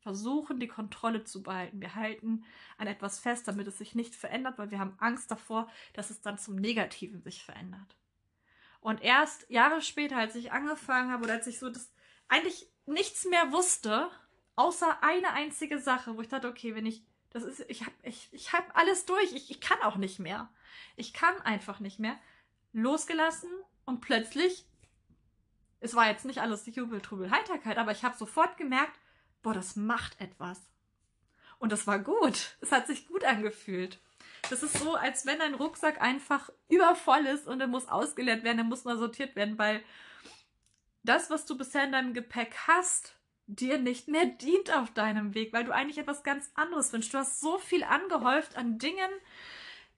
Versuchen, 0.00 0.60
die 0.60 0.68
Kontrolle 0.68 1.24
zu 1.24 1.42
behalten. 1.42 1.80
Wir 1.80 1.94
halten 1.94 2.44
an 2.76 2.86
etwas 2.86 3.18
fest, 3.18 3.48
damit 3.48 3.66
es 3.66 3.78
sich 3.78 3.94
nicht 3.94 4.14
verändert, 4.14 4.58
weil 4.58 4.70
wir 4.70 4.78
haben 4.78 4.94
Angst 4.98 5.30
davor, 5.30 5.70
dass 5.94 6.10
es 6.10 6.20
dann 6.20 6.36
zum 6.36 6.56
Negativen 6.56 7.22
sich 7.22 7.42
verändert. 7.42 7.96
Und 8.80 9.00
erst 9.00 9.48
Jahre 9.48 9.80
später, 9.80 10.18
als 10.18 10.34
ich 10.34 10.52
angefangen 10.52 11.10
habe 11.10 11.24
oder 11.24 11.32
als 11.32 11.46
ich 11.46 11.58
so 11.58 11.70
das 11.70 11.90
eigentlich 12.28 12.68
nichts 12.84 13.24
mehr 13.24 13.52
wusste, 13.52 14.10
außer 14.54 15.02
eine 15.02 15.32
einzige 15.32 15.78
Sache, 15.78 16.14
wo 16.14 16.20
ich 16.20 16.28
dachte, 16.28 16.48
okay, 16.48 16.74
wenn 16.74 16.84
ich 16.84 17.06
das 17.30 17.44
ist, 17.44 17.64
ich 17.68 17.82
habe 17.82 17.92
ich, 18.02 18.28
ich 18.32 18.52
hab 18.52 18.76
alles 18.76 19.06
durch, 19.06 19.32
ich, 19.32 19.50
ich 19.50 19.60
kann 19.60 19.80
auch 19.82 19.96
nicht 19.96 20.18
mehr. 20.18 20.50
Ich 20.96 21.12
kann 21.12 21.40
einfach 21.42 21.80
nicht 21.80 21.98
mehr. 21.98 22.18
Losgelassen 22.72 23.50
und 23.84 24.00
plötzlich, 24.00 24.66
es 25.80 25.94
war 25.94 26.08
jetzt 26.08 26.24
nicht 26.24 26.40
alles 26.40 26.66
Jubel, 26.66 27.00
Trubel, 27.00 27.30
Heiterkeit, 27.30 27.78
aber 27.78 27.92
ich 27.92 28.04
habe 28.04 28.16
sofort 28.16 28.56
gemerkt, 28.56 28.98
boah, 29.42 29.54
das 29.54 29.76
macht 29.76 30.20
etwas. 30.20 30.60
Und 31.58 31.72
das 31.72 31.86
war 31.86 31.98
gut. 31.98 32.56
Es 32.60 32.72
hat 32.72 32.86
sich 32.86 33.08
gut 33.08 33.24
angefühlt. 33.24 34.00
Das 34.50 34.62
ist 34.62 34.78
so, 34.78 34.94
als 34.94 35.26
wenn 35.26 35.40
ein 35.40 35.54
Rucksack 35.54 36.00
einfach 36.00 36.50
übervoll 36.68 37.26
ist 37.26 37.46
und 37.46 37.60
er 37.60 37.66
muss 37.66 37.88
ausgeleert 37.88 38.44
werden, 38.44 38.58
er 38.58 38.64
muss 38.64 38.84
mal 38.84 38.96
sortiert 38.96 39.36
werden, 39.36 39.58
weil 39.58 39.82
das, 41.02 41.30
was 41.30 41.46
du 41.46 41.56
bisher 41.56 41.84
in 41.84 41.92
deinem 41.92 42.14
Gepäck 42.14 42.54
hast, 42.66 43.16
dir 43.46 43.78
nicht 43.78 44.08
mehr 44.08 44.26
dient 44.26 44.74
auf 44.74 44.92
deinem 44.92 45.34
Weg, 45.34 45.52
weil 45.52 45.64
du 45.64 45.72
eigentlich 45.72 45.98
etwas 45.98 46.22
ganz 46.22 46.50
anderes 46.54 46.92
wünschst. 46.92 47.14
Du 47.14 47.18
hast 47.18 47.40
so 47.40 47.58
viel 47.58 47.82
angehäuft 47.82 48.56
an 48.56 48.78
Dingen, 48.78 49.10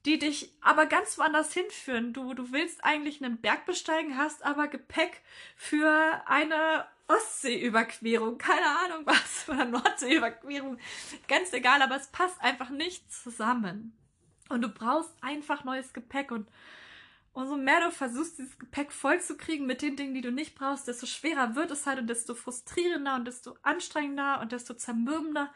die 0.06 0.18
dich 0.18 0.52
aber 0.60 0.86
ganz 0.86 1.18
woanders 1.18 1.52
hinführen. 1.52 2.12
Du, 2.12 2.34
du 2.34 2.52
willst 2.52 2.84
eigentlich 2.84 3.22
einen 3.22 3.40
Berg 3.40 3.66
besteigen, 3.66 4.16
hast 4.16 4.44
aber 4.44 4.68
Gepäck 4.68 5.20
für 5.56 6.22
eine 6.26 6.86
Ostseeüberquerung, 7.08 8.38
keine 8.38 8.66
Ahnung 8.84 9.02
was, 9.06 9.48
oder 9.48 9.64
Nordseeüberquerung, 9.64 10.78
ganz 11.28 11.52
egal, 11.52 11.82
aber 11.82 11.96
es 11.96 12.08
passt 12.08 12.40
einfach 12.40 12.70
nicht 12.70 13.12
zusammen. 13.12 13.96
Und 14.48 14.62
du 14.62 14.68
brauchst 14.68 15.12
einfach 15.20 15.64
neues 15.64 15.92
Gepäck 15.92 16.32
und 16.32 16.48
umso 17.32 17.56
mehr 17.56 17.80
du 17.80 17.90
versuchst, 17.90 18.38
dieses 18.38 18.58
Gepäck 18.58 18.92
vollzukriegen 18.92 19.66
mit 19.66 19.82
den 19.82 19.96
Dingen, 19.96 20.14
die 20.14 20.20
du 20.20 20.32
nicht 20.32 20.56
brauchst, 20.56 20.88
desto 20.88 21.06
schwerer 21.06 21.54
wird 21.54 21.70
es 21.70 21.86
halt 21.86 21.98
und 21.98 22.08
desto 22.08 22.34
frustrierender 22.34 23.14
und 23.14 23.26
desto 23.26 23.56
anstrengender 23.62 24.40
und 24.40 24.52
desto 24.52 24.74
zermürbender. 24.74 25.52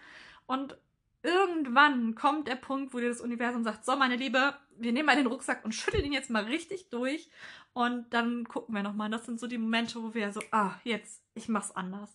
Und 0.46 0.76
irgendwann 1.24 2.14
kommt 2.14 2.46
der 2.46 2.56
Punkt, 2.56 2.94
wo 2.94 2.98
dir 2.98 3.08
das 3.08 3.20
Universum 3.20 3.64
sagt, 3.64 3.84
so 3.84 3.96
meine 3.96 4.16
Liebe, 4.16 4.54
wir 4.76 4.92
nehmen 4.92 5.06
mal 5.06 5.16
den 5.16 5.26
Rucksack 5.26 5.64
und 5.64 5.74
schütteln 5.74 6.04
ihn 6.04 6.12
jetzt 6.12 6.30
mal 6.30 6.44
richtig 6.44 6.90
durch 6.90 7.30
und 7.72 8.12
dann 8.12 8.44
gucken 8.46 8.74
wir 8.74 8.82
nochmal. 8.82 9.10
Das 9.10 9.24
sind 9.26 9.40
so 9.40 9.46
die 9.46 9.58
Momente, 9.58 10.02
wo 10.02 10.14
wir 10.14 10.32
so, 10.32 10.40
ah, 10.52 10.74
jetzt, 10.84 11.22
ich 11.34 11.48
mach's 11.48 11.72
anders. 11.72 12.10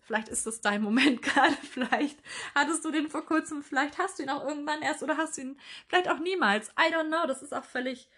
Vielleicht 0.00 0.28
ist 0.28 0.46
das 0.46 0.60
dein 0.60 0.82
Moment 0.82 1.22
gerade. 1.22 1.54
Vielleicht 1.70 2.18
hattest 2.54 2.84
du 2.84 2.90
den 2.90 3.08
vor 3.08 3.24
kurzem. 3.24 3.62
Vielleicht 3.62 3.98
hast 3.98 4.18
du 4.18 4.24
ihn 4.24 4.30
auch 4.30 4.44
irgendwann 4.44 4.82
erst 4.82 5.02
oder 5.04 5.16
hast 5.16 5.36
du 5.36 5.42
ihn 5.42 5.60
vielleicht 5.88 6.08
auch 6.08 6.18
niemals. 6.18 6.68
I 6.70 6.92
don't 6.92 7.06
know. 7.06 7.26
Das 7.28 7.42
ist 7.42 7.54
auch 7.54 7.64
völlig, 7.64 8.08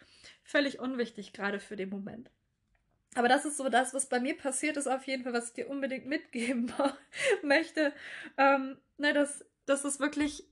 völlig 0.43 0.81
unwichtig 0.81 1.35
gerade 1.35 1.61
für 1.61 1.77
den 1.77 1.91
Moment. 1.91 2.31
Aber 3.15 3.29
das 3.29 3.45
ist 3.45 3.59
so 3.59 3.69
das, 3.69 3.93
was 3.93 4.09
bei 4.09 4.21
mir 4.21 4.37
passiert 4.37 4.79
ist, 4.79 4.87
auf 4.87 5.07
jeden 5.07 5.23
Fall, 5.23 5.35
was 5.35 5.49
ich 5.49 5.53
dir 5.53 5.69
unbedingt 5.69 6.07
mitgeben 6.09 6.73
möchte. 7.43 7.93
Ähm, 8.39 8.79
ne, 8.97 9.13
dass, 9.13 9.45
dass 9.67 9.85
es 9.85 10.01
wirklich 10.01 10.47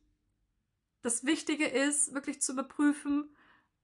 das 1.03 1.25
Wichtige 1.25 1.66
ist, 1.66 2.14
wirklich 2.14 2.40
zu 2.40 2.53
überprüfen, 2.53 3.35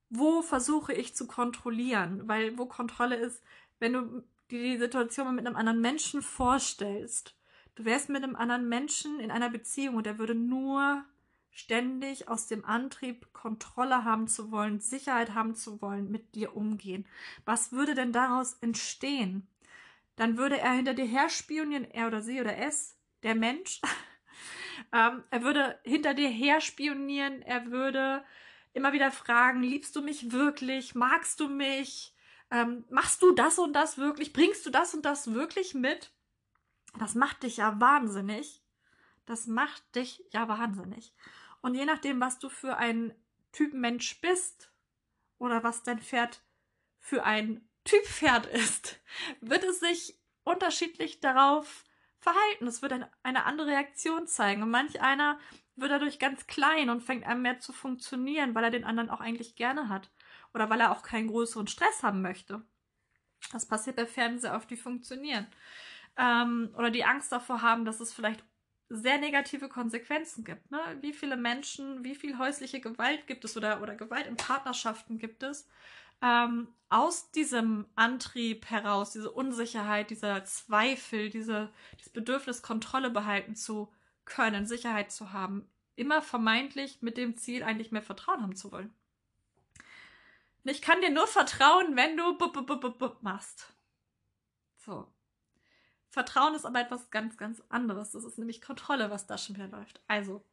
wo 0.09 0.41
versuche 0.41 0.93
ich 0.93 1.15
zu 1.15 1.27
kontrollieren. 1.27 2.27
Weil 2.27 2.57
wo 2.57 2.65
Kontrolle 2.65 3.15
ist, 3.15 3.43
wenn 3.79 3.93
du 3.93 4.23
dir 4.49 4.63
die 4.63 4.77
Situation 4.77 5.35
mit 5.35 5.45
einem 5.45 5.55
anderen 5.55 5.81
Menschen 5.81 6.21
vorstellst 6.21 7.37
Du 7.77 7.85
wärst 7.85 8.09
mit 8.09 8.23
einem 8.23 8.35
anderen 8.35 8.67
Menschen 8.67 9.19
in 9.19 9.29
einer 9.29 9.51
Beziehung 9.51 9.97
und 9.97 10.07
er 10.07 10.17
würde 10.17 10.33
nur 10.33 11.05
ständig 11.51 12.27
aus 12.27 12.47
dem 12.47 12.65
Antrieb, 12.65 13.31
Kontrolle 13.33 14.03
haben 14.03 14.27
zu 14.27 14.49
wollen, 14.49 14.79
Sicherheit 14.79 15.35
haben 15.35 15.53
zu 15.53 15.79
wollen, 15.79 16.09
mit 16.09 16.33
dir 16.33 16.55
umgehen. 16.55 17.05
Was 17.45 17.71
würde 17.71 17.93
denn 17.93 18.11
daraus 18.11 18.55
entstehen? 18.61 19.47
Dann 20.15 20.37
würde 20.37 20.57
er 20.57 20.71
hinter 20.71 20.95
dir 20.95 21.05
her 21.05 21.29
spionieren, 21.29 21.85
er 21.85 22.07
oder 22.07 22.23
sie 22.23 22.41
oder 22.41 22.57
es, 22.57 22.97
der 23.21 23.35
Mensch. 23.35 23.79
ähm, 24.91 25.23
er 25.29 25.43
würde 25.43 25.79
hinter 25.83 26.13
dir 26.13 26.29
her 26.29 26.61
spionieren, 26.61 27.41
er 27.41 27.71
würde 27.71 28.23
immer 28.73 28.93
wieder 28.93 29.11
fragen, 29.11 29.63
liebst 29.63 29.95
du 29.95 30.01
mich 30.01 30.31
wirklich? 30.31 30.95
Magst 30.95 31.39
du 31.39 31.49
mich? 31.49 32.13
Ähm, 32.51 32.85
machst 32.89 33.21
du 33.21 33.31
das 33.31 33.59
und 33.59 33.73
das 33.73 33.97
wirklich? 33.97 34.33
Bringst 34.33 34.65
du 34.65 34.69
das 34.69 34.93
und 34.93 35.03
das 35.03 35.33
wirklich 35.33 35.73
mit? 35.73 36.11
Das 36.97 37.15
macht 37.15 37.43
dich 37.43 37.57
ja 37.57 37.79
wahnsinnig. 37.79 38.61
Das 39.25 39.47
macht 39.47 39.83
dich 39.95 40.23
ja 40.31 40.47
wahnsinnig. 40.47 41.13
Und 41.61 41.75
je 41.75 41.85
nachdem, 41.85 42.21
was 42.21 42.39
du 42.39 42.49
für 42.49 42.77
ein 42.77 43.13
Typ 43.51 43.73
Mensch 43.73 44.21
bist 44.21 44.71
oder 45.39 45.63
was 45.63 45.83
dein 45.83 45.99
Pferd 45.99 46.41
für 46.99 47.23
ein 47.23 47.67
Typ 47.83 48.05
Pferd 48.05 48.45
ist, 48.47 48.99
wird 49.41 49.63
es 49.63 49.79
sich 49.79 50.17
unterschiedlich 50.43 51.19
darauf 51.19 51.83
verhalten. 52.19 52.67
Es 52.67 52.81
wird 52.81 52.93
eine 53.23 53.45
andere 53.45 53.67
Reaktion 53.67 54.27
zeigen. 54.27 54.63
Und 54.63 54.71
manch 54.71 55.01
einer 55.01 55.39
wird 55.75 55.91
dadurch 55.91 56.19
ganz 56.19 56.47
klein 56.47 56.89
und 56.89 57.01
fängt 57.01 57.25
an 57.25 57.41
mehr 57.41 57.59
zu 57.59 57.73
funktionieren, 57.73 58.55
weil 58.55 58.63
er 58.63 58.71
den 58.71 58.85
anderen 58.85 59.09
auch 59.09 59.21
eigentlich 59.21 59.55
gerne 59.55 59.89
hat. 59.89 60.09
Oder 60.53 60.69
weil 60.69 60.79
er 60.79 60.91
auch 60.91 61.03
keinen 61.03 61.27
größeren 61.27 61.67
Stress 61.67 62.03
haben 62.03 62.21
möchte. 62.21 62.63
Das 63.51 63.65
passiert 63.65 63.95
bei 63.95 64.05
Pferden 64.05 64.39
sehr 64.39 64.55
oft, 64.55 64.69
die 64.69 64.77
funktionieren 64.77 65.47
ähm, 66.17 66.73
oder 66.75 66.89
die 66.89 67.05
Angst 67.05 67.31
davor 67.31 67.61
haben, 67.61 67.85
dass 67.85 67.99
es 67.99 68.13
vielleicht 68.13 68.43
sehr 68.89 69.17
negative 69.17 69.69
Konsequenzen 69.69 70.43
gibt. 70.43 70.71
Ne? 70.71 70.79
Wie 71.01 71.13
viele 71.13 71.37
Menschen, 71.37 72.03
wie 72.03 72.15
viel 72.15 72.37
häusliche 72.37 72.79
Gewalt 72.79 73.27
gibt 73.27 73.43
es 73.45 73.55
oder, 73.57 73.81
oder 73.81 73.95
Gewalt 73.95 74.27
in 74.27 74.37
Partnerschaften 74.37 75.19
gibt 75.19 75.43
es? 75.43 75.67
Ähm, 76.21 76.67
aus 76.89 77.31
diesem 77.31 77.85
Antrieb 77.95 78.69
heraus, 78.69 79.11
diese 79.11 79.31
Unsicherheit, 79.31 80.09
dieser 80.09 80.45
Zweifel, 80.45 81.29
diese, 81.29 81.69
dieses 81.97 82.13
Bedürfnis, 82.13 82.61
Kontrolle 82.61 83.09
behalten 83.09 83.55
zu 83.55 83.91
können, 84.25 84.65
Sicherheit 84.65 85.11
zu 85.11 85.33
haben, 85.33 85.69
immer 85.95 86.21
vermeintlich 86.21 87.01
mit 87.01 87.17
dem 87.17 87.35
Ziel, 87.37 87.63
eigentlich 87.63 87.91
mehr 87.91 88.01
Vertrauen 88.03 88.41
haben 88.41 88.55
zu 88.55 88.71
wollen. 88.71 88.93
ich 90.63 90.81
kann 90.81 91.01
dir 91.01 91.09
nur 91.11 91.27
vertrauen, 91.27 91.95
wenn 91.95 92.17
du 92.17 92.37
b 92.37 92.45
-b 92.45 92.65
-b 92.65 93.15
machst. 93.21 93.73
So. 94.77 95.07
Vertrauen 96.09 96.55
ist 96.55 96.65
aber 96.65 96.79
etwas 96.81 97.09
ganz, 97.09 97.37
ganz 97.37 97.61
anderes. 97.69 98.11
Das 98.11 98.23
ist 98.23 98.37
nämlich 98.37 98.61
Kontrolle, 98.61 99.11
was 99.11 99.27
da 99.27 99.37
schon 99.37 99.55
wieder 99.55 99.67
läuft. 99.67 100.01
Also, 100.07 100.43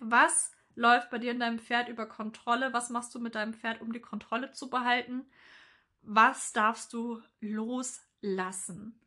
was 0.00 0.52
läuft 0.76 1.10
bei 1.10 1.18
dir 1.18 1.32
in 1.32 1.40
deinem 1.40 1.58
Pferd 1.58 1.88
über 1.88 2.06
Kontrolle? 2.06 2.72
Was 2.72 2.90
machst 2.90 3.14
du 3.14 3.18
mit 3.18 3.34
deinem 3.34 3.54
Pferd, 3.54 3.80
um 3.80 3.92
die 3.92 4.00
Kontrolle 4.00 4.52
zu 4.52 4.70
behalten? 4.70 5.26
Was 6.02 6.52
darfst 6.52 6.92
du 6.92 7.20
loslassen? 7.40 9.00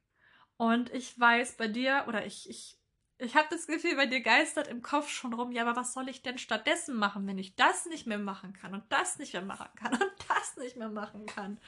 Und 0.58 0.91
ich 0.91 1.17
weiß 1.17 1.55
bei 1.55 1.69
dir, 1.69 2.03
oder 2.08 2.25
ich, 2.25 2.49
ich, 2.49 2.77
ich 3.17 3.36
habe 3.38 3.47
das 3.49 3.67
Gefühl, 3.67 3.95
bei 3.95 4.08
dir 4.08 4.19
geistert 4.19 4.67
im 4.67 4.82
Kopf 4.82 5.08
schon 5.08 5.34
rum, 5.34 5.53
ja, 5.53 5.62
aber 5.62 5.79
was 5.79 5.93
soll 5.93 6.10
ich 6.10 6.21
denn 6.21 6.38
stattdessen 6.38 6.97
machen, 6.97 7.25
wenn 7.27 7.38
ich 7.38 7.55
das 7.55 7.86
nicht 7.86 8.08
mehr 8.08 8.17
machen 8.17 8.51
kann 8.51 8.73
und 8.73 8.84
das 8.89 9.19
nicht 9.19 9.32
mehr 9.32 9.41
machen 9.41 9.69
kann 9.75 9.93
und 9.93 10.12
das 10.27 10.58
nicht 10.58 10.75
mehr 10.75 10.89
machen 10.89 11.25
kann? 11.27 11.62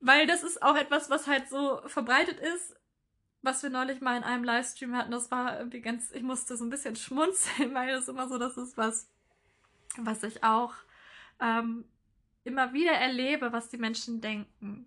Weil 0.00 0.26
das 0.26 0.42
ist 0.42 0.62
auch 0.62 0.76
etwas, 0.76 1.10
was 1.10 1.26
halt 1.26 1.48
so 1.48 1.80
verbreitet 1.86 2.40
ist, 2.40 2.74
was 3.42 3.62
wir 3.62 3.70
neulich 3.70 4.00
mal 4.00 4.16
in 4.16 4.22
einem 4.24 4.44
Livestream 4.44 4.96
hatten. 4.96 5.10
Das 5.10 5.30
war 5.30 5.58
irgendwie 5.58 5.80
ganz, 5.80 6.10
ich 6.12 6.22
musste 6.22 6.56
so 6.56 6.64
ein 6.64 6.70
bisschen 6.70 6.96
schmunzeln, 6.96 7.74
weil 7.74 7.88
das 7.88 8.08
immer 8.08 8.28
so, 8.28 8.38
das 8.38 8.56
ist 8.56 8.76
was, 8.76 9.08
was 9.98 10.22
ich 10.22 10.42
auch 10.42 10.74
ähm, 11.40 11.84
immer 12.44 12.72
wieder 12.72 12.92
erlebe, 12.92 13.52
was 13.52 13.68
die 13.68 13.78
Menschen 13.78 14.20
denken. 14.20 14.86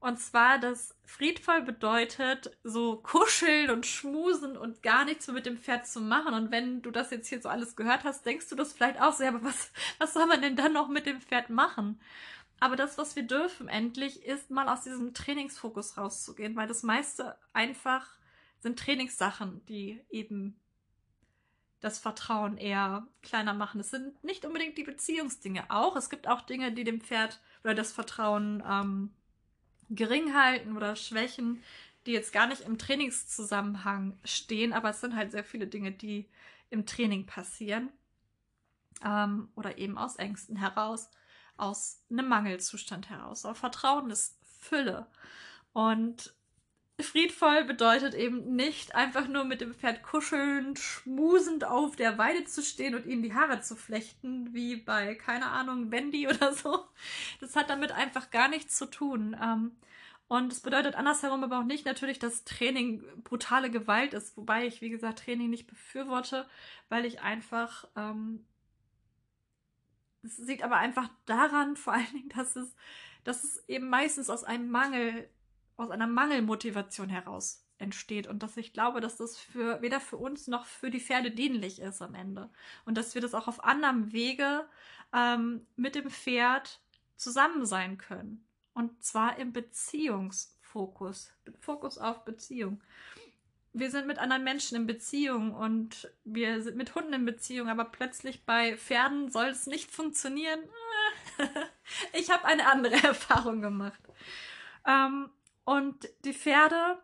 Und 0.00 0.18
zwar, 0.18 0.58
dass 0.58 0.96
friedvoll 1.04 1.60
bedeutet, 1.60 2.56
so 2.64 2.96
kuscheln 2.96 3.70
und 3.70 3.84
schmusen 3.84 4.56
und 4.56 4.82
gar 4.82 5.04
nichts 5.04 5.26
mehr 5.26 5.34
mit 5.34 5.44
dem 5.44 5.58
Pferd 5.58 5.86
zu 5.86 6.00
machen. 6.00 6.32
Und 6.32 6.50
wenn 6.50 6.80
du 6.80 6.90
das 6.90 7.10
jetzt 7.10 7.28
hier 7.28 7.42
so 7.42 7.50
alles 7.50 7.76
gehört 7.76 8.04
hast, 8.04 8.24
denkst 8.24 8.48
du 8.48 8.54
das 8.54 8.72
vielleicht 8.72 8.98
auch 8.98 9.12
so, 9.12 9.24
ja, 9.24 9.28
aber 9.28 9.44
was, 9.44 9.70
was 9.98 10.14
soll 10.14 10.24
man 10.24 10.40
denn 10.40 10.56
dann 10.56 10.72
noch 10.72 10.88
mit 10.88 11.04
dem 11.04 11.20
Pferd 11.20 11.50
machen? 11.50 12.00
Aber 12.60 12.76
das, 12.76 12.98
was 12.98 13.16
wir 13.16 13.22
dürfen 13.22 13.68
endlich, 13.68 14.24
ist 14.24 14.50
mal 14.50 14.68
aus 14.68 14.82
diesem 14.82 15.14
Trainingsfokus 15.14 15.96
rauszugehen, 15.96 16.56
weil 16.56 16.68
das 16.68 16.82
meiste 16.82 17.36
einfach 17.54 18.06
sind 18.60 18.78
Trainingssachen, 18.78 19.64
die 19.66 20.04
eben 20.10 20.60
das 21.80 21.98
Vertrauen 21.98 22.58
eher 22.58 23.06
kleiner 23.22 23.54
machen. 23.54 23.80
Es 23.80 23.90
sind 23.90 24.22
nicht 24.22 24.44
unbedingt 24.44 24.76
die 24.76 24.84
Beziehungsdinge 24.84 25.70
auch. 25.70 25.96
Es 25.96 26.10
gibt 26.10 26.28
auch 26.28 26.42
Dinge, 26.42 26.72
die 26.72 26.84
dem 26.84 27.00
Pferd 27.00 27.40
oder 27.64 27.74
das 27.74 27.92
Vertrauen 27.92 28.62
ähm, 28.68 29.10
gering 29.88 30.34
halten 30.34 30.76
oder 30.76 30.94
schwächen, 30.96 31.62
die 32.04 32.12
jetzt 32.12 32.32
gar 32.32 32.46
nicht 32.46 32.62
im 32.62 32.76
Trainingszusammenhang 32.76 34.18
stehen, 34.24 34.74
aber 34.74 34.90
es 34.90 35.00
sind 35.00 35.16
halt 35.16 35.32
sehr 35.32 35.44
viele 35.44 35.66
Dinge, 35.66 35.92
die 35.92 36.28
im 36.68 36.86
Training 36.86 37.26
passieren 37.26 37.90
ähm, 39.04 39.48
oder 39.54 39.78
eben 39.78 39.98
aus 39.98 40.16
Ängsten 40.16 40.56
heraus, 40.56 41.10
aus 41.60 42.02
einem 42.10 42.28
Mangelzustand 42.28 43.10
heraus. 43.10 43.44
Aber 43.44 43.54
Vertrauen 43.54 44.10
ist 44.10 44.38
Fülle 44.60 45.06
und 45.72 46.34
friedvoll 47.02 47.64
bedeutet 47.64 48.14
eben 48.14 48.56
nicht 48.56 48.94
einfach 48.94 49.26
nur 49.26 49.44
mit 49.44 49.60
dem 49.60 49.74
Pferd 49.74 50.02
kuschelnd, 50.02 50.78
schmusend 50.78 51.64
auf 51.64 51.96
der 51.96 52.18
Weide 52.18 52.44
zu 52.44 52.62
stehen 52.62 52.94
und 52.94 53.06
ihnen 53.06 53.22
die 53.22 53.34
Haare 53.34 53.60
zu 53.60 53.76
flechten, 53.76 54.52
wie 54.52 54.76
bei, 54.76 55.14
keine 55.14 55.46
Ahnung, 55.46 55.90
Wendy 55.90 56.28
oder 56.28 56.52
so. 56.54 56.84
Das 57.40 57.56
hat 57.56 57.70
damit 57.70 57.92
einfach 57.92 58.30
gar 58.30 58.48
nichts 58.48 58.76
zu 58.76 58.86
tun. 58.86 59.36
Ähm, 59.40 59.72
und 60.28 60.52
es 60.52 60.60
bedeutet 60.60 60.94
andersherum 60.94 61.42
aber 61.42 61.58
auch 61.58 61.64
nicht 61.64 61.86
natürlich, 61.86 62.20
dass 62.20 62.44
Training 62.44 63.02
brutale 63.24 63.68
Gewalt 63.70 64.14
ist, 64.14 64.36
wobei 64.36 64.66
ich, 64.66 64.80
wie 64.80 64.90
gesagt, 64.90 65.24
Training 65.24 65.50
nicht 65.50 65.66
befürworte, 65.66 66.46
weil 66.88 67.04
ich 67.04 67.20
einfach, 67.20 67.88
ähm, 67.96 68.46
es 70.22 70.38
liegt 70.38 70.62
aber 70.62 70.76
einfach 70.76 71.08
daran, 71.26 71.76
vor 71.76 71.92
allen 71.92 72.12
Dingen, 72.12 72.28
dass 72.30 72.56
es, 72.56 72.74
dass 73.24 73.44
es 73.44 73.64
eben 73.68 73.88
meistens 73.88 74.30
aus 74.30 74.44
einem 74.44 74.70
Mangel, 74.70 75.28
aus 75.76 75.90
einer 75.90 76.06
Mangelmotivation 76.06 77.08
heraus 77.08 77.64
entsteht 77.78 78.26
und 78.26 78.42
dass 78.42 78.58
ich 78.58 78.72
glaube, 78.72 79.00
dass 79.00 79.16
das 79.16 79.38
für 79.38 79.80
weder 79.80 80.00
für 80.00 80.18
uns 80.18 80.46
noch 80.46 80.66
für 80.66 80.90
die 80.90 81.00
Pferde 81.00 81.30
dienlich 81.30 81.80
ist 81.80 82.02
am 82.02 82.14
Ende 82.14 82.50
und 82.84 82.98
dass 82.98 83.14
wir 83.14 83.22
das 83.22 83.34
auch 83.34 83.48
auf 83.48 83.64
anderem 83.64 84.12
Wege 84.12 84.68
ähm, 85.14 85.66
mit 85.76 85.94
dem 85.94 86.10
Pferd 86.10 86.80
zusammen 87.16 87.64
sein 87.64 87.96
können. 87.98 88.44
Und 88.74 89.02
zwar 89.02 89.38
im 89.38 89.52
Beziehungsfokus. 89.52 91.32
Fokus 91.58 91.98
auf 91.98 92.24
Beziehung. 92.24 92.82
Wir 93.72 93.90
sind 93.90 94.06
mit 94.06 94.18
anderen 94.18 94.42
Menschen 94.42 94.76
in 94.76 94.86
Beziehung 94.86 95.54
und 95.54 96.12
wir 96.24 96.60
sind 96.62 96.76
mit 96.76 96.94
Hunden 96.94 97.12
in 97.12 97.24
Beziehung, 97.24 97.68
aber 97.68 97.84
plötzlich 97.84 98.44
bei 98.44 98.76
Pferden 98.76 99.30
soll 99.30 99.46
es 99.46 99.66
nicht 99.66 99.90
funktionieren. 99.90 100.60
ich 102.12 102.30
habe 102.30 102.44
eine 102.46 102.66
andere 102.66 102.94
Erfahrung 103.04 103.60
gemacht. 103.60 104.00
Ähm, 104.86 105.30
und 105.64 106.08
die 106.24 106.34
Pferde, 106.34 106.98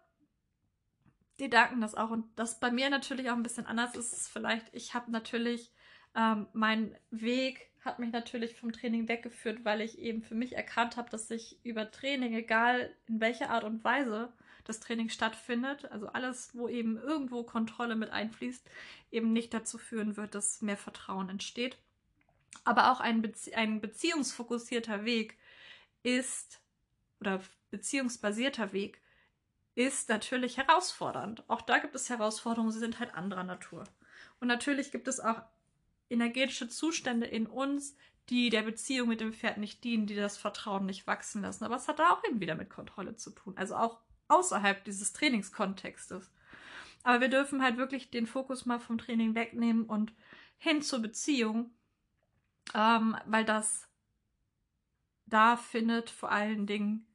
die 1.38 1.50
danken 1.50 1.80
das 1.80 1.94
auch. 1.94 2.10
Und 2.10 2.26
das 2.36 2.58
bei 2.58 2.72
mir 2.72 2.90
natürlich 2.90 3.30
auch 3.30 3.36
ein 3.36 3.44
bisschen 3.44 3.66
anders 3.66 3.94
ist, 3.94 4.12
ist 4.12 4.28
vielleicht, 4.28 4.66
ich 4.72 4.94
habe 4.94 5.12
natürlich 5.12 5.72
ähm, 6.16 6.48
meinen 6.52 6.96
Weg 7.10 7.70
hat 7.84 8.00
mich 8.00 8.10
natürlich 8.10 8.56
vom 8.56 8.72
Training 8.72 9.08
weggeführt, 9.08 9.64
weil 9.64 9.80
ich 9.80 9.98
eben 10.00 10.22
für 10.22 10.34
mich 10.34 10.56
erkannt 10.56 10.96
habe, 10.96 11.08
dass 11.08 11.28
sich 11.28 11.58
über 11.62 11.90
Training, 11.90 12.34
egal 12.34 12.92
in 13.06 13.20
welcher 13.20 13.50
Art 13.50 13.62
und 13.64 13.84
Weise 13.84 14.32
das 14.68 14.80
Training 14.80 15.08
stattfindet, 15.08 15.90
also 15.90 16.08
alles, 16.08 16.50
wo 16.54 16.68
eben 16.68 16.96
irgendwo 16.96 17.42
Kontrolle 17.42 17.96
mit 17.96 18.10
einfließt, 18.10 18.68
eben 19.10 19.32
nicht 19.32 19.54
dazu 19.54 19.78
führen 19.78 20.16
wird, 20.16 20.34
dass 20.34 20.62
mehr 20.62 20.76
Vertrauen 20.76 21.28
entsteht. 21.28 21.78
Aber 22.64 22.90
auch 22.92 23.00
ein, 23.00 23.22
Bezie 23.22 23.54
ein 23.54 23.80
beziehungsfokussierter 23.80 25.04
Weg 25.04 25.36
ist, 26.02 26.60
oder 27.20 27.40
beziehungsbasierter 27.70 28.72
Weg, 28.72 29.00
ist 29.74 30.08
natürlich 30.08 30.56
herausfordernd. 30.56 31.44
Auch 31.48 31.62
da 31.62 31.78
gibt 31.78 31.94
es 31.94 32.08
Herausforderungen, 32.08 32.72
sie 32.72 32.78
sind 32.78 32.98
halt 32.98 33.14
anderer 33.14 33.44
Natur. 33.44 33.84
Und 34.40 34.48
natürlich 34.48 34.90
gibt 34.90 35.06
es 35.06 35.20
auch 35.20 35.42
energetische 36.08 36.68
Zustände 36.68 37.26
in 37.26 37.46
uns, 37.46 37.96
die 38.28 38.50
der 38.50 38.62
Beziehung 38.62 39.08
mit 39.08 39.20
dem 39.20 39.32
Pferd 39.32 39.58
nicht 39.58 39.84
dienen, 39.84 40.06
die 40.06 40.16
das 40.16 40.36
Vertrauen 40.36 40.86
nicht 40.86 41.06
wachsen 41.06 41.42
lassen. 41.42 41.64
Aber 41.64 41.76
es 41.76 41.88
hat 41.88 41.98
da 41.98 42.10
auch 42.10 42.24
eben 42.24 42.40
wieder 42.40 42.54
mit 42.54 42.70
Kontrolle 42.70 43.16
zu 43.16 43.30
tun. 43.30 43.56
Also 43.56 43.76
auch 43.76 44.00
außerhalb 44.28 44.84
dieses 44.84 45.12
Trainingskontextes. 45.12 46.30
Aber 47.02 47.20
wir 47.20 47.28
dürfen 47.28 47.62
halt 47.62 47.76
wirklich 47.76 48.10
den 48.10 48.26
Fokus 48.26 48.66
mal 48.66 48.80
vom 48.80 48.98
Training 48.98 49.34
wegnehmen 49.34 49.84
und 49.86 50.12
hin 50.58 50.82
zur 50.82 51.00
Beziehung, 51.00 51.70
ähm, 52.74 53.16
weil 53.26 53.44
das 53.44 53.88
da 55.26 55.56
findet 55.56 56.10
vor 56.10 56.30
allen 56.30 56.66
Dingen 56.66 57.06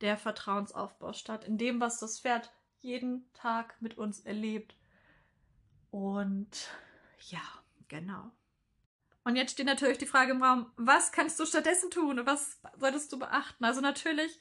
der 0.00 0.16
Vertrauensaufbau 0.16 1.12
statt, 1.12 1.44
in 1.44 1.58
dem, 1.58 1.80
was 1.80 2.00
das 2.00 2.20
Pferd 2.20 2.52
jeden 2.80 3.30
Tag 3.34 3.80
mit 3.80 3.96
uns 3.98 4.20
erlebt. 4.20 4.74
Und 5.90 6.70
ja. 7.30 7.42
Genau. 7.92 8.30
Und 9.22 9.36
jetzt 9.36 9.52
steht 9.52 9.66
natürlich 9.66 9.98
die 9.98 10.06
Frage 10.06 10.32
im 10.32 10.42
Raum, 10.42 10.72
was 10.76 11.12
kannst 11.12 11.38
du 11.38 11.44
stattdessen 11.44 11.90
tun 11.90 12.18
und 12.18 12.26
was 12.26 12.58
solltest 12.78 13.12
du 13.12 13.18
beachten? 13.18 13.66
Also 13.66 13.82
natürlich 13.82 14.40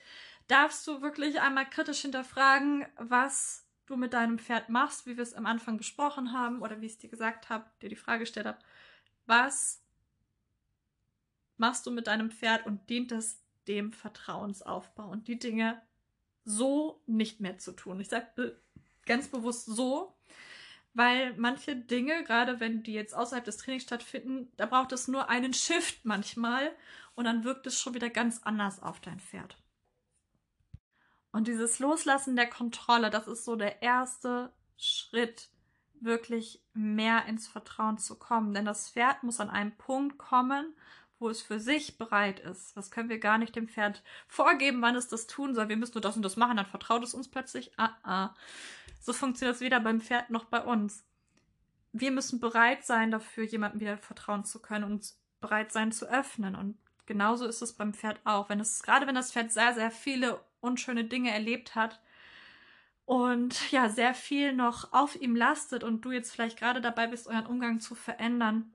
darfst 0.51 0.85
du 0.85 1.01
wirklich 1.01 1.39
einmal 1.39 1.69
kritisch 1.69 2.01
hinterfragen, 2.01 2.85
was 2.97 3.65
du 3.85 3.95
mit 3.95 4.13
deinem 4.13 4.37
Pferd 4.37 4.69
machst, 4.69 5.05
wie 5.05 5.15
wir 5.15 5.23
es 5.23 5.33
am 5.33 5.45
Anfang 5.45 5.77
besprochen 5.77 6.33
haben 6.33 6.61
oder 6.61 6.81
wie 6.81 6.87
ich 6.87 6.93
es 6.93 6.97
dir 6.97 7.09
gesagt 7.09 7.49
habe, 7.49 7.65
dir 7.81 7.89
die 7.89 7.95
Frage 7.95 8.19
gestellt 8.21 8.47
habe. 8.47 8.59
Was 9.25 9.81
machst 11.57 11.85
du 11.85 11.91
mit 11.91 12.07
deinem 12.07 12.31
Pferd 12.31 12.65
und 12.65 12.89
dient 12.89 13.11
es 13.11 13.41
dem 13.67 13.93
Vertrauensaufbau 13.93 15.07
und 15.07 15.27
die 15.27 15.39
Dinge 15.39 15.81
so 16.43 17.01
nicht 17.05 17.39
mehr 17.39 17.57
zu 17.57 17.71
tun? 17.71 18.01
Ich 18.01 18.09
sage 18.09 18.59
ganz 19.05 19.29
bewusst 19.29 19.67
so, 19.67 20.17
weil 20.93 21.33
manche 21.37 21.75
Dinge, 21.77 22.23
gerade 22.25 22.59
wenn 22.59 22.83
die 22.83 22.93
jetzt 22.93 23.15
außerhalb 23.15 23.45
des 23.45 23.57
Trainings 23.57 23.83
stattfinden, 23.83 24.51
da 24.57 24.65
braucht 24.65 24.91
es 24.91 25.07
nur 25.07 25.29
einen 25.29 25.53
Shift 25.53 26.03
manchmal 26.03 26.75
und 27.15 27.23
dann 27.23 27.45
wirkt 27.45 27.67
es 27.67 27.79
schon 27.79 27.93
wieder 27.93 28.09
ganz 28.09 28.41
anders 28.43 28.81
auf 28.81 28.99
dein 28.99 29.19
Pferd. 29.19 29.60
Und 31.31 31.47
dieses 31.47 31.79
Loslassen 31.79 32.35
der 32.35 32.49
Kontrolle, 32.49 33.09
das 33.09 33.27
ist 33.27 33.45
so 33.45 33.55
der 33.55 33.81
erste 33.81 34.51
Schritt, 34.77 35.49
wirklich 36.01 36.61
mehr 36.73 37.25
ins 37.27 37.47
Vertrauen 37.47 37.97
zu 37.97 38.17
kommen. 38.17 38.53
Denn 38.53 38.65
das 38.65 38.89
Pferd 38.89 39.23
muss 39.23 39.39
an 39.39 39.49
einen 39.49 39.77
Punkt 39.77 40.17
kommen, 40.17 40.75
wo 41.19 41.29
es 41.29 41.41
für 41.41 41.59
sich 41.59 41.97
bereit 41.97 42.39
ist. 42.39 42.75
Das 42.75 42.89
können 42.89 43.09
wir 43.09 43.19
gar 43.19 43.37
nicht 43.37 43.55
dem 43.55 43.67
Pferd 43.67 44.03
vorgeben, 44.27 44.81
wann 44.81 44.95
es 44.95 45.07
das 45.07 45.27
tun 45.27 45.53
soll. 45.53 45.69
Wir 45.69 45.77
müssen 45.77 45.93
nur 45.93 46.01
das 46.01 46.15
und 46.15 46.23
das 46.23 46.35
machen, 46.35 46.57
dann 46.57 46.65
vertraut 46.65 47.03
es 47.03 47.13
uns 47.13 47.29
plötzlich. 47.29 47.71
Ah, 47.77 47.91
ah. 48.03 48.35
So 48.99 49.13
funktioniert 49.13 49.55
es 49.55 49.61
weder 49.61 49.79
beim 49.79 50.01
Pferd 50.01 50.31
noch 50.31 50.45
bei 50.45 50.61
uns. 50.61 51.05
Wir 51.93 52.11
müssen 52.11 52.39
bereit 52.39 52.83
sein, 52.85 53.11
dafür 53.11 53.43
jemandem 53.43 53.81
wieder 53.81 53.97
vertrauen 53.97 54.43
zu 54.43 54.61
können 54.61 54.85
und 54.85 55.13
bereit 55.39 55.71
sein 55.71 55.91
zu 55.91 56.09
öffnen. 56.09 56.55
Und 56.55 56.77
genauso 57.05 57.45
ist 57.45 57.61
es 57.61 57.73
beim 57.73 57.93
Pferd 57.93 58.19
auch. 58.23 58.49
Wenn 58.49 58.59
es, 58.59 58.81
gerade 58.81 59.05
wenn 59.05 59.15
das 59.15 59.31
Pferd 59.31 59.51
sehr, 59.51 59.73
sehr 59.73 59.91
viele 59.91 60.39
unschöne 60.61 61.03
Dinge 61.03 61.31
erlebt 61.31 61.75
hat 61.75 61.99
und 63.05 63.71
ja, 63.71 63.89
sehr 63.89 64.13
viel 64.13 64.53
noch 64.53 64.93
auf 64.93 65.19
ihm 65.19 65.35
lastet 65.35 65.83
und 65.83 66.05
du 66.05 66.11
jetzt 66.11 66.31
vielleicht 66.31 66.57
gerade 66.57 66.79
dabei 66.81 67.07
bist, 67.07 67.27
euren 67.27 67.45
Umgang 67.45 67.79
zu 67.79 67.93
verändern, 67.93 68.73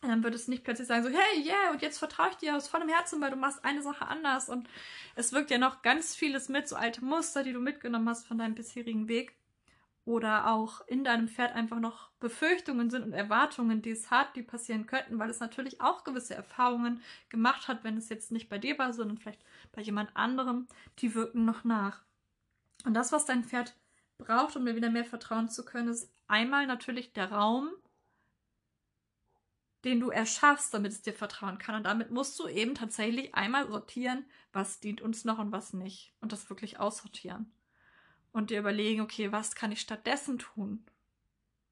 dann 0.00 0.24
wird 0.24 0.34
es 0.34 0.48
nicht 0.48 0.64
plötzlich 0.64 0.88
sagen, 0.88 1.04
so, 1.04 1.10
hey, 1.10 1.44
yeah, 1.44 1.70
und 1.70 1.82
jetzt 1.82 1.98
vertraue 1.98 2.30
ich 2.30 2.36
dir 2.36 2.56
aus 2.56 2.68
vollem 2.68 2.88
Herzen, 2.88 3.20
weil 3.20 3.30
du 3.30 3.36
machst 3.36 3.64
eine 3.64 3.82
Sache 3.82 4.06
anders. 4.06 4.48
Und 4.48 4.68
es 5.14 5.32
wirkt 5.32 5.50
ja 5.50 5.58
noch 5.58 5.82
ganz 5.82 6.16
vieles 6.16 6.48
mit, 6.48 6.68
so 6.68 6.76
alte 6.76 7.04
Muster, 7.04 7.44
die 7.44 7.52
du 7.52 7.60
mitgenommen 7.60 8.08
hast 8.08 8.26
von 8.26 8.38
deinem 8.38 8.54
bisherigen 8.54 9.08
Weg 9.08 9.34
oder 10.10 10.48
auch 10.48 10.80
in 10.88 11.04
deinem 11.04 11.28
Pferd 11.28 11.54
einfach 11.54 11.78
noch 11.78 12.10
Befürchtungen 12.18 12.90
sind 12.90 13.04
und 13.04 13.12
Erwartungen, 13.12 13.80
die 13.80 13.90
es 13.90 14.10
hat, 14.10 14.34
die 14.34 14.42
passieren 14.42 14.86
könnten, 14.86 15.20
weil 15.20 15.30
es 15.30 15.38
natürlich 15.38 15.80
auch 15.80 16.02
gewisse 16.02 16.34
Erfahrungen 16.34 17.00
gemacht 17.28 17.68
hat, 17.68 17.84
wenn 17.84 17.96
es 17.96 18.08
jetzt 18.08 18.32
nicht 18.32 18.48
bei 18.48 18.58
dir 18.58 18.76
war, 18.76 18.92
sondern 18.92 19.18
vielleicht 19.18 19.44
bei 19.70 19.82
jemand 19.82 20.10
anderem, 20.16 20.66
die 20.98 21.14
wirken 21.14 21.44
noch 21.44 21.62
nach. 21.62 22.02
Und 22.84 22.94
das, 22.94 23.12
was 23.12 23.24
dein 23.24 23.44
Pferd 23.44 23.76
braucht, 24.18 24.56
um 24.56 24.66
dir 24.66 24.74
wieder 24.74 24.90
mehr 24.90 25.04
vertrauen 25.04 25.48
zu 25.48 25.64
können, 25.64 25.88
ist 25.88 26.12
einmal 26.26 26.66
natürlich 26.66 27.12
der 27.12 27.30
Raum, 27.30 27.70
den 29.84 30.00
du 30.00 30.10
erschaffst, 30.10 30.74
damit 30.74 30.90
es 30.90 31.02
dir 31.02 31.14
vertrauen 31.14 31.58
kann. 31.58 31.76
Und 31.76 31.84
damit 31.84 32.10
musst 32.10 32.36
du 32.40 32.48
eben 32.48 32.74
tatsächlich 32.74 33.36
einmal 33.36 33.68
sortieren, 33.68 34.26
was 34.52 34.80
dient 34.80 35.02
uns 35.02 35.24
noch 35.24 35.38
und 35.38 35.52
was 35.52 35.72
nicht. 35.72 36.12
Und 36.20 36.32
das 36.32 36.50
wirklich 36.50 36.80
aussortieren 36.80 37.52
und 38.32 38.50
dir 38.50 38.60
überlegen, 38.60 39.00
okay, 39.00 39.32
was 39.32 39.54
kann 39.54 39.72
ich 39.72 39.80
stattdessen 39.80 40.38
tun? 40.38 40.84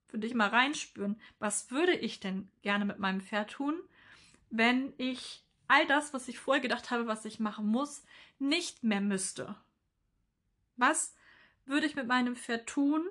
Für 0.07 0.17
dich 0.17 0.33
mal 0.33 0.49
reinspüren, 0.49 1.19
was 1.37 1.71
würde 1.71 1.93
ich 1.93 2.19
denn 2.19 2.49
gerne 2.61 2.85
mit 2.85 2.99
meinem 2.99 3.21
Pferd 3.21 3.51
tun, 3.51 3.79
wenn 4.49 4.93
ich 4.97 5.43
all 5.67 5.85
das, 5.85 6.13
was 6.13 6.27
ich 6.27 6.39
vorher 6.39 6.61
gedacht 6.61 6.89
habe, 6.89 7.07
was 7.07 7.25
ich 7.25 7.39
machen 7.39 7.67
muss, 7.67 8.03
nicht 8.39 8.83
mehr 8.83 9.01
müsste? 9.01 9.55
Was 10.75 11.15
würde 11.65 11.85
ich 11.85 11.95
mit 11.95 12.07
meinem 12.07 12.35
Pferd 12.35 12.67
tun, 12.67 13.07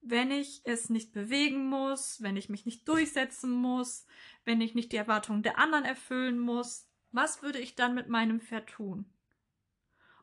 wenn 0.00 0.30
ich 0.30 0.60
es 0.64 0.88
nicht 0.88 1.12
bewegen 1.12 1.68
muss, 1.68 2.22
wenn 2.22 2.36
ich 2.36 2.48
mich 2.48 2.64
nicht 2.64 2.86
durchsetzen 2.88 3.50
muss, 3.50 4.06
wenn 4.44 4.60
ich 4.60 4.76
nicht 4.76 4.92
die 4.92 4.96
Erwartungen 4.96 5.42
der 5.42 5.58
anderen 5.58 5.84
erfüllen 5.84 6.38
muss? 6.38 6.86
Was 7.10 7.42
würde 7.42 7.58
ich 7.58 7.74
dann 7.74 7.94
mit 7.94 8.08
meinem 8.08 8.40
Pferd 8.40 8.68
tun? 8.68 9.06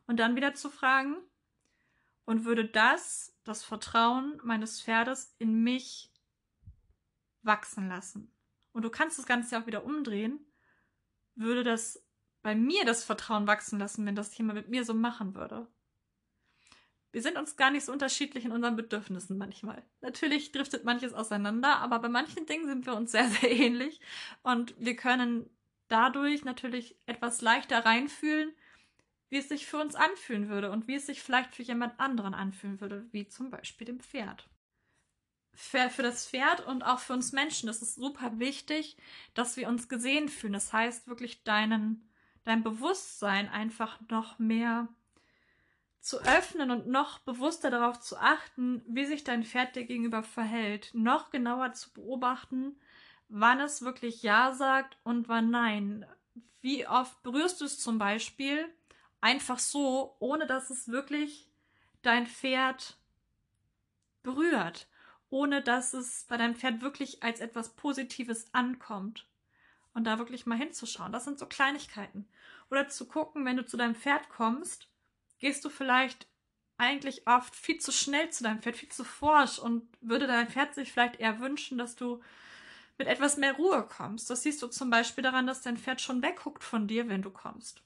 Und 0.07 0.17
dann 0.17 0.35
wieder 0.35 0.53
zu 0.53 0.69
fragen, 0.69 1.17
und 2.25 2.45
würde 2.45 2.65
das, 2.65 3.35
das 3.43 3.63
Vertrauen 3.63 4.39
meines 4.43 4.81
Pferdes 4.81 5.35
in 5.39 5.63
mich 5.63 6.11
wachsen 7.41 7.89
lassen. 7.89 8.33
Und 8.71 8.83
du 8.83 8.89
kannst 8.89 9.19
das 9.19 9.25
Ganze 9.25 9.55
ja 9.55 9.61
auch 9.61 9.67
wieder 9.67 9.85
umdrehen, 9.85 10.39
würde 11.35 11.63
das 11.63 12.03
bei 12.41 12.55
mir 12.55 12.85
das 12.85 13.03
Vertrauen 13.03 13.47
wachsen 13.47 13.79
lassen, 13.79 14.05
wenn 14.05 14.15
das 14.15 14.37
jemand 14.37 14.57
mit 14.57 14.69
mir 14.69 14.83
so 14.83 14.93
machen 14.93 15.35
würde. 15.35 15.67
Wir 17.11 17.21
sind 17.21 17.37
uns 17.37 17.55
gar 17.55 17.69
nicht 17.69 17.85
so 17.85 17.91
unterschiedlich 17.91 18.43
in 18.43 18.51
unseren 18.51 18.75
Bedürfnissen 18.75 19.37
manchmal. 19.37 19.83
Natürlich 20.01 20.51
driftet 20.51 20.83
manches 20.83 21.13
auseinander, 21.13 21.77
aber 21.77 21.99
bei 21.99 22.09
manchen 22.09 22.47
Dingen 22.47 22.67
sind 22.67 22.85
wir 22.87 22.95
uns 22.95 23.11
sehr, 23.11 23.29
sehr 23.41 23.51
ähnlich 23.51 24.01
und 24.41 24.73
wir 24.79 24.95
können 24.95 25.49
dadurch 25.87 26.43
natürlich 26.43 26.97
etwas 27.05 27.41
leichter 27.41 27.85
reinfühlen, 27.85 28.53
wie 29.33 29.39
es 29.39 29.49
sich 29.49 29.65
für 29.65 29.77
uns 29.77 29.95
anfühlen 29.95 30.47
würde 30.47 30.69
und 30.69 30.87
wie 30.87 30.93
es 30.93 31.07
sich 31.07 31.23
vielleicht 31.23 31.55
für 31.55 31.63
jemand 31.63 31.99
anderen 31.99 32.35
anfühlen 32.35 32.79
würde, 32.79 33.07
wie 33.11 33.27
zum 33.27 33.49
Beispiel 33.49 33.85
dem 33.85 33.99
Pferd. 33.99 34.47
Für, 35.55 35.89
das 36.03 36.27
Pferd 36.27 36.63
und 36.67 36.83
auch 36.83 36.99
für 36.99 37.13
uns 37.13 37.31
Menschen 37.31 37.67
ist 37.67 37.81
es 37.81 37.95
super 37.95 38.37
wichtig, 38.37 38.95
dass 39.33 39.57
wir 39.57 39.67
uns 39.69 39.89
gesehen 39.89 40.29
fühlen. 40.29 40.53
Das 40.53 40.71
heißt, 40.71 41.07
wirklich 41.07 41.43
deinen, 41.43 42.07
dein 42.43 42.61
Bewusstsein 42.61 43.49
einfach 43.49 43.99
noch 44.07 44.37
mehr 44.37 44.87
zu 45.99 46.19
öffnen 46.21 46.69
und 46.69 46.85
noch 46.85 47.17
bewusster 47.17 47.71
darauf 47.71 47.99
zu 48.01 48.17
achten, 48.19 48.83
wie 48.87 49.05
sich 49.05 49.23
dein 49.23 49.43
Pferd 49.43 49.75
dir 49.75 49.85
gegenüber 49.85 50.21
verhält, 50.21 50.91
noch 50.93 51.31
genauer 51.31 51.73
zu 51.73 51.91
beobachten, 51.91 52.79
wann 53.29 53.59
es 53.61 53.81
wirklich 53.81 54.21
Ja 54.21 54.53
sagt 54.53 54.99
und 55.03 55.27
wann 55.27 55.49
Nein. 55.49 56.05
Wie 56.61 56.87
oft 56.87 57.23
berührst 57.23 57.61
du 57.61 57.65
es 57.65 57.79
zum 57.79 57.97
Beispiel 57.97 58.71
einfach 59.23 59.57
so, 59.57 60.15
ohne 60.19 60.45
dass 60.45 60.69
es 60.69 60.89
wirklich 60.89 61.49
dein 62.01 62.27
Pferd 62.27 62.97
berührt, 64.21 64.87
ohne 65.29 65.61
dass 65.61 65.93
es 65.93 66.25
bei 66.25 66.35
deinem 66.37 66.55
Pferd 66.55 66.81
wirklich 66.81 67.23
als 67.23 67.39
etwas 67.39 67.75
Positives 67.75 68.53
ankommt. 68.53 69.27
Und 69.95 70.05
da 70.05 70.17
wirklich 70.17 70.47
mal 70.47 70.57
hinzuschauen. 70.57 71.11
Das 71.11 71.23
sind 71.23 71.37
so 71.37 71.45
Kleinigkeiten. 71.45 72.27
Oder 72.71 72.89
zu 72.89 73.07
gucken, 73.07 73.45
wenn 73.45 73.57
du 73.57 73.65
zu 73.65 73.77
deinem 73.77 73.93
Pferd 73.93 74.27
kommst, 74.27 74.87
gehst 75.37 75.63
du 75.63 75.69
vielleicht 75.69 76.27
eigentlich 76.77 77.27
oft 77.27 77.55
viel 77.55 77.77
zu 77.77 77.91
schnell 77.91 78.31
zu 78.31 78.43
deinem 78.43 78.59
Pferd, 78.59 78.75
viel 78.75 78.89
zu 78.89 79.03
forsch 79.03 79.59
und 79.59 79.87
würde 80.01 80.25
dein 80.25 80.49
Pferd 80.49 80.73
sich 80.73 80.91
vielleicht 80.91 81.19
eher 81.19 81.39
wünschen, 81.39 81.77
dass 81.77 81.95
du 81.95 82.21
mit 82.97 83.07
etwas 83.07 83.37
mehr 83.37 83.53
Ruhe 83.53 83.87
kommst. 83.87 84.31
Das 84.31 84.41
siehst 84.41 84.63
du 84.63 84.67
zum 84.67 84.89
Beispiel 84.89 85.23
daran, 85.23 85.45
dass 85.45 85.61
dein 85.61 85.77
Pferd 85.77 86.01
schon 86.01 86.23
wegguckt 86.23 86.63
von 86.63 86.87
dir, 86.87 87.07
wenn 87.07 87.21
du 87.21 87.29
kommst. 87.29 87.83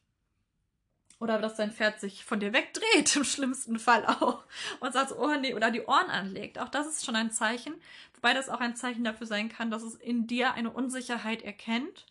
Oder 1.20 1.40
dass 1.40 1.56
dein 1.56 1.72
Pferd 1.72 2.00
sich 2.00 2.24
von 2.24 2.40
dir 2.40 2.54
wegdreht, 2.54 3.16
im 3.16 3.24
schlimmsten 3.24 3.80
Fall 3.80 4.06
auch. 4.06 4.44
Und 4.80 4.94
sagt, 4.94 5.14
oh 5.14 5.36
nee, 5.36 5.54
oder 5.54 5.72
die 5.72 5.84
Ohren 5.84 6.10
anlegt. 6.10 6.60
Auch 6.60 6.70
das 6.70 6.88
ist 6.88 7.06
schon 7.06 7.16
ein 7.16 7.32
Zeichen. 7.32 7.74
Wobei 8.16 8.34
das 8.34 8.50
auch 8.50 8.60
ein 8.60 8.76
Zeichen 8.76 9.04
dafür 9.04 9.28
sein 9.28 9.50
kann, 9.50 9.72
dass 9.72 9.84
es 9.84 9.96
in 9.96 10.28
dir 10.28 10.54
eine 10.54 10.72
Unsicherheit 10.72 11.42
erkennt 11.42 12.06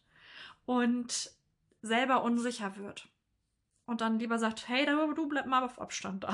und 0.64 1.30
selber 1.82 2.22
unsicher 2.22 2.76
wird. 2.76 3.08
Und 3.86 4.00
dann 4.00 4.18
lieber 4.18 4.38
sagt, 4.38 4.68
hey, 4.68 4.84
du 4.84 5.28
bleib 5.28 5.46
mal 5.46 5.62
auf 5.62 5.80
Abstand 5.80 6.24
da. 6.24 6.30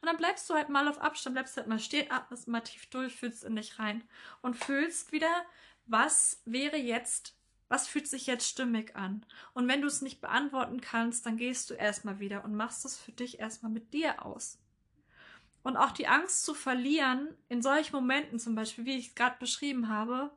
Und 0.00 0.06
dann 0.06 0.16
bleibst 0.16 0.48
du 0.48 0.54
halt 0.54 0.68
mal 0.68 0.88
auf 0.88 1.00
Abstand, 1.00 1.34
bleibst 1.34 1.56
halt 1.56 1.66
mal 1.66 1.78
stehen, 1.78 2.10
atmest 2.10 2.48
mal 2.48 2.60
tief 2.60 2.86
durch, 2.86 3.14
fühlst 3.14 3.44
in 3.44 3.56
dich 3.56 3.78
rein 3.78 4.02
und 4.40 4.56
fühlst 4.56 5.12
wieder, 5.12 5.44
was 5.86 6.40
wäre 6.44 6.76
jetzt 6.76 7.34
was 7.68 7.88
fühlt 7.88 8.06
sich 8.06 8.26
jetzt 8.26 8.48
stimmig 8.48 8.96
an? 8.96 9.24
Und 9.54 9.68
wenn 9.68 9.80
du 9.80 9.86
es 9.86 10.02
nicht 10.02 10.20
beantworten 10.20 10.80
kannst, 10.80 11.24
dann 11.26 11.36
gehst 11.36 11.70
du 11.70 11.74
erstmal 11.74 12.20
wieder 12.20 12.44
und 12.44 12.54
machst 12.54 12.84
es 12.84 12.98
für 12.98 13.12
dich 13.12 13.40
erstmal 13.40 13.72
mit 13.72 13.92
dir 13.92 14.24
aus. 14.24 14.58
Und 15.62 15.76
auch 15.76 15.92
die 15.92 16.08
Angst 16.08 16.44
zu 16.44 16.54
verlieren, 16.54 17.28
in 17.48 17.62
solchen 17.62 17.94
Momenten 17.94 18.38
zum 18.38 18.54
Beispiel, 18.54 18.84
wie 18.84 18.98
ich 18.98 19.08
es 19.08 19.14
gerade 19.14 19.36
beschrieben 19.38 19.88
habe, 19.88 20.30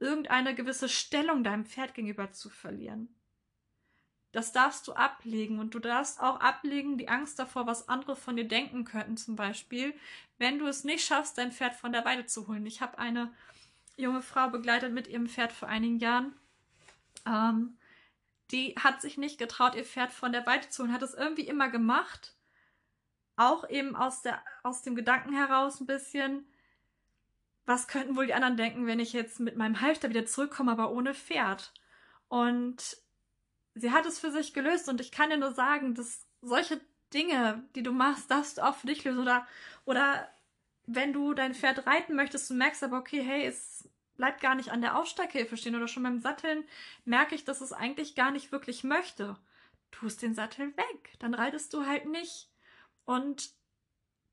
irgendeine 0.00 0.54
gewisse 0.54 0.88
Stellung 0.88 1.44
deinem 1.44 1.64
Pferd 1.64 1.94
gegenüber 1.94 2.32
zu 2.32 2.50
verlieren. 2.50 3.08
Das 4.32 4.52
darfst 4.52 4.86
du 4.86 4.92
ablegen 4.92 5.60
und 5.60 5.74
du 5.74 5.78
darfst 5.78 6.20
auch 6.20 6.40
ablegen 6.40 6.98
die 6.98 7.08
Angst 7.08 7.38
davor, 7.38 7.66
was 7.66 7.88
andere 7.88 8.16
von 8.16 8.36
dir 8.36 8.46
denken 8.46 8.84
könnten, 8.84 9.16
zum 9.16 9.34
Beispiel, 9.34 9.94
wenn 10.36 10.58
du 10.58 10.66
es 10.66 10.84
nicht 10.84 11.06
schaffst, 11.06 11.38
dein 11.38 11.52
Pferd 11.52 11.74
von 11.74 11.92
der 11.92 12.04
Weide 12.04 12.26
zu 12.26 12.46
holen. 12.46 12.66
Ich 12.66 12.82
habe 12.82 12.98
eine 12.98 13.32
junge 13.96 14.20
Frau 14.20 14.50
begleitet 14.50 14.92
mit 14.92 15.06
ihrem 15.06 15.26
Pferd 15.26 15.52
vor 15.52 15.68
einigen 15.68 16.00
Jahren 16.00 16.34
ähm, 17.26 17.76
die 18.50 18.74
hat 18.78 19.00
sich 19.00 19.18
nicht 19.18 19.38
getraut, 19.38 19.74
ihr 19.74 19.84
Pferd 19.84 20.12
von 20.12 20.32
der 20.32 20.46
Weide 20.46 20.68
zu 20.68 20.82
holen, 20.82 20.92
hat 20.92 21.02
es 21.02 21.14
irgendwie 21.14 21.46
immer 21.46 21.68
gemacht. 21.68 22.34
Auch 23.36 23.68
eben 23.68 23.96
aus, 23.96 24.22
der, 24.22 24.42
aus 24.62 24.82
dem 24.82 24.94
Gedanken 24.94 25.34
heraus 25.34 25.80
ein 25.80 25.86
bisschen, 25.86 26.46
was 27.66 27.88
könnten 27.88 28.16
wohl 28.16 28.26
die 28.26 28.34
anderen 28.34 28.56
denken, 28.56 28.86
wenn 28.86 29.00
ich 29.00 29.12
jetzt 29.12 29.40
mit 29.40 29.56
meinem 29.56 29.80
Halfter 29.80 30.08
wieder 30.08 30.24
zurückkomme, 30.24 30.72
aber 30.72 30.92
ohne 30.92 31.14
Pferd. 31.14 31.74
Und 32.28 32.96
sie 33.74 33.90
hat 33.90 34.06
es 34.06 34.18
für 34.18 34.30
sich 34.30 34.54
gelöst 34.54 34.88
und 34.88 35.00
ich 35.00 35.10
kann 35.10 35.30
dir 35.30 35.36
nur 35.36 35.52
sagen, 35.52 35.94
dass 35.94 36.26
solche 36.40 36.80
Dinge, 37.12 37.64
die 37.74 37.82
du 37.82 37.92
machst, 37.92 38.30
darfst 38.30 38.58
du 38.58 38.62
auch 38.64 38.76
für 38.76 38.86
dich 38.86 39.04
lösen. 39.04 39.20
Oder, 39.20 39.46
oder 39.84 40.28
wenn 40.86 41.12
du 41.12 41.34
dein 41.34 41.54
Pferd 41.54 41.86
reiten 41.86 42.14
möchtest, 42.14 42.48
du 42.48 42.54
merkst 42.54 42.84
aber, 42.84 42.98
okay, 42.98 43.22
hey, 43.22 43.46
es 43.46 43.88
bleibt 44.16 44.40
gar 44.40 44.54
nicht 44.54 44.70
an 44.70 44.80
der 44.80 44.96
Aufsteighilfe 44.96 45.56
stehen 45.56 45.76
oder 45.76 45.88
schon 45.88 46.02
beim 46.02 46.20
Satteln 46.20 46.64
merke 47.04 47.34
ich, 47.34 47.44
dass 47.44 47.60
es 47.60 47.72
eigentlich 47.72 48.14
gar 48.14 48.30
nicht 48.30 48.52
wirklich 48.52 48.84
möchte. 48.84 49.36
Tust 49.90 50.22
den 50.22 50.34
Sattel 50.34 50.76
weg, 50.76 51.14
dann 51.18 51.34
reitest 51.34 51.72
du 51.74 51.86
halt 51.86 52.06
nicht. 52.06 52.50
Und 53.04 53.50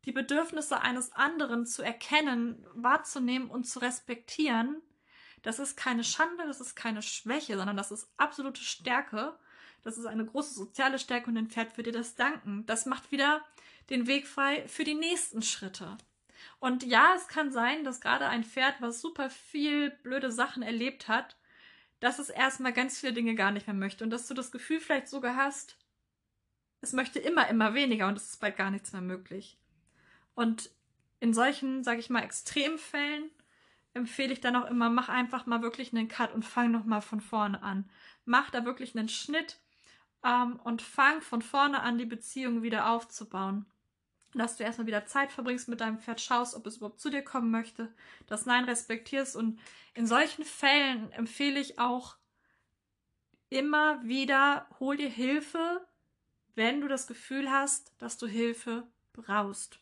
die 0.05 0.11
Bedürfnisse 0.11 0.81
eines 0.81 1.13
anderen 1.13 1.65
zu 1.65 1.81
erkennen, 1.81 2.65
wahrzunehmen 2.73 3.49
und 3.49 3.65
zu 3.65 3.79
respektieren, 3.79 4.81
das 5.43 5.59
ist 5.59 5.77
keine 5.77 6.03
Schande, 6.03 6.45
das 6.47 6.61
ist 6.61 6.75
keine 6.75 7.01
Schwäche, 7.01 7.57
sondern 7.57 7.77
das 7.77 7.91
ist 7.91 8.09
absolute 8.17 8.61
Stärke. 8.61 9.37
Das 9.83 9.97
ist 9.97 10.05
eine 10.05 10.25
große 10.25 10.53
soziale 10.53 10.97
Stärke 10.97 11.29
und 11.29 11.37
ein 11.37 11.49
Pferd 11.49 11.75
wird 11.75 11.87
dir 11.87 11.93
das 11.93 12.15
danken. 12.15 12.65
Das 12.65 12.85
macht 12.85 13.11
wieder 13.11 13.43
den 13.89 14.07
Weg 14.07 14.25
frei 14.25 14.65
für 14.67 14.85
die 14.85 14.95
nächsten 14.95 15.41
Schritte. 15.41 15.97
Und 16.59 16.83
ja, 16.83 17.13
es 17.15 17.27
kann 17.27 17.51
sein, 17.51 17.83
dass 17.83 18.01
gerade 18.01 18.27
ein 18.27 18.43
Pferd, 18.43 18.75
was 18.79 19.01
super 19.01 19.29
viel 19.29 19.89
blöde 19.89 20.31
Sachen 20.31 20.63
erlebt 20.63 21.07
hat, 21.07 21.37
dass 21.99 22.19
es 22.19 22.29
erstmal 22.29 22.73
ganz 22.73 22.99
viele 22.99 23.13
Dinge 23.13 23.35
gar 23.35 23.51
nicht 23.51 23.67
mehr 23.67 23.75
möchte 23.75 24.03
und 24.03 24.09
dass 24.09 24.27
du 24.27 24.33
das 24.33 24.51
Gefühl 24.51 24.79
vielleicht 24.79 25.07
sogar 25.07 25.35
hast, 25.35 25.77
es 26.81 26.91
möchte 26.91 27.19
immer, 27.19 27.47
immer 27.47 27.73
weniger 27.73 28.07
und 28.07 28.17
es 28.17 28.31
ist 28.31 28.41
bald 28.41 28.57
gar 28.57 28.71
nichts 28.71 28.91
mehr 28.91 29.01
möglich. 29.01 29.57
Und 30.35 30.69
in 31.21 31.33
solchen, 31.33 31.83
sage 31.83 31.99
ich 31.99 32.09
mal, 32.09 32.23
Extremfällen 32.23 33.29
empfehle 33.93 34.33
ich 34.33 34.41
dann 34.41 34.57
auch 34.57 34.69
immer, 34.69 34.89
mach 34.89 35.07
einfach 35.07 35.45
mal 35.45 35.61
wirklich 35.61 35.93
einen 35.93 36.09
Cut 36.09 36.33
und 36.33 36.43
fang 36.43 36.71
nochmal 36.71 37.01
von 37.01 37.21
vorne 37.21 37.63
an. 37.63 37.89
Mach 38.25 38.49
da 38.49 38.65
wirklich 38.65 38.97
einen 38.97 39.07
Schnitt 39.07 39.59
ähm, 40.25 40.59
und 40.63 40.81
fang 40.81 41.21
von 41.21 41.41
vorne 41.41 41.81
an, 41.81 41.97
die 41.97 42.05
Beziehung 42.05 42.63
wieder 42.63 42.89
aufzubauen 42.89 43.65
dass 44.39 44.57
du 44.57 44.63
erstmal 44.63 44.87
wieder 44.87 45.05
Zeit 45.05 45.31
verbringst 45.31 45.67
mit 45.67 45.81
deinem 45.81 45.99
Pferd, 45.99 46.21
schaust, 46.21 46.55
ob 46.55 46.65
es 46.65 46.77
überhaupt 46.77 46.99
zu 46.99 47.09
dir 47.09 47.23
kommen 47.23 47.51
möchte, 47.51 47.93
das 48.27 48.45
Nein 48.45 48.65
respektierst. 48.65 49.35
Und 49.35 49.59
in 49.93 50.07
solchen 50.07 50.43
Fällen 50.43 51.11
empfehle 51.11 51.59
ich 51.59 51.79
auch 51.79 52.17
immer 53.49 54.03
wieder, 54.03 54.67
hol 54.79 54.97
dir 54.97 55.09
Hilfe, 55.09 55.85
wenn 56.55 56.81
du 56.81 56.87
das 56.87 57.07
Gefühl 57.07 57.51
hast, 57.51 57.91
dass 57.99 58.17
du 58.17 58.27
Hilfe 58.27 58.87
brauchst. 59.13 59.79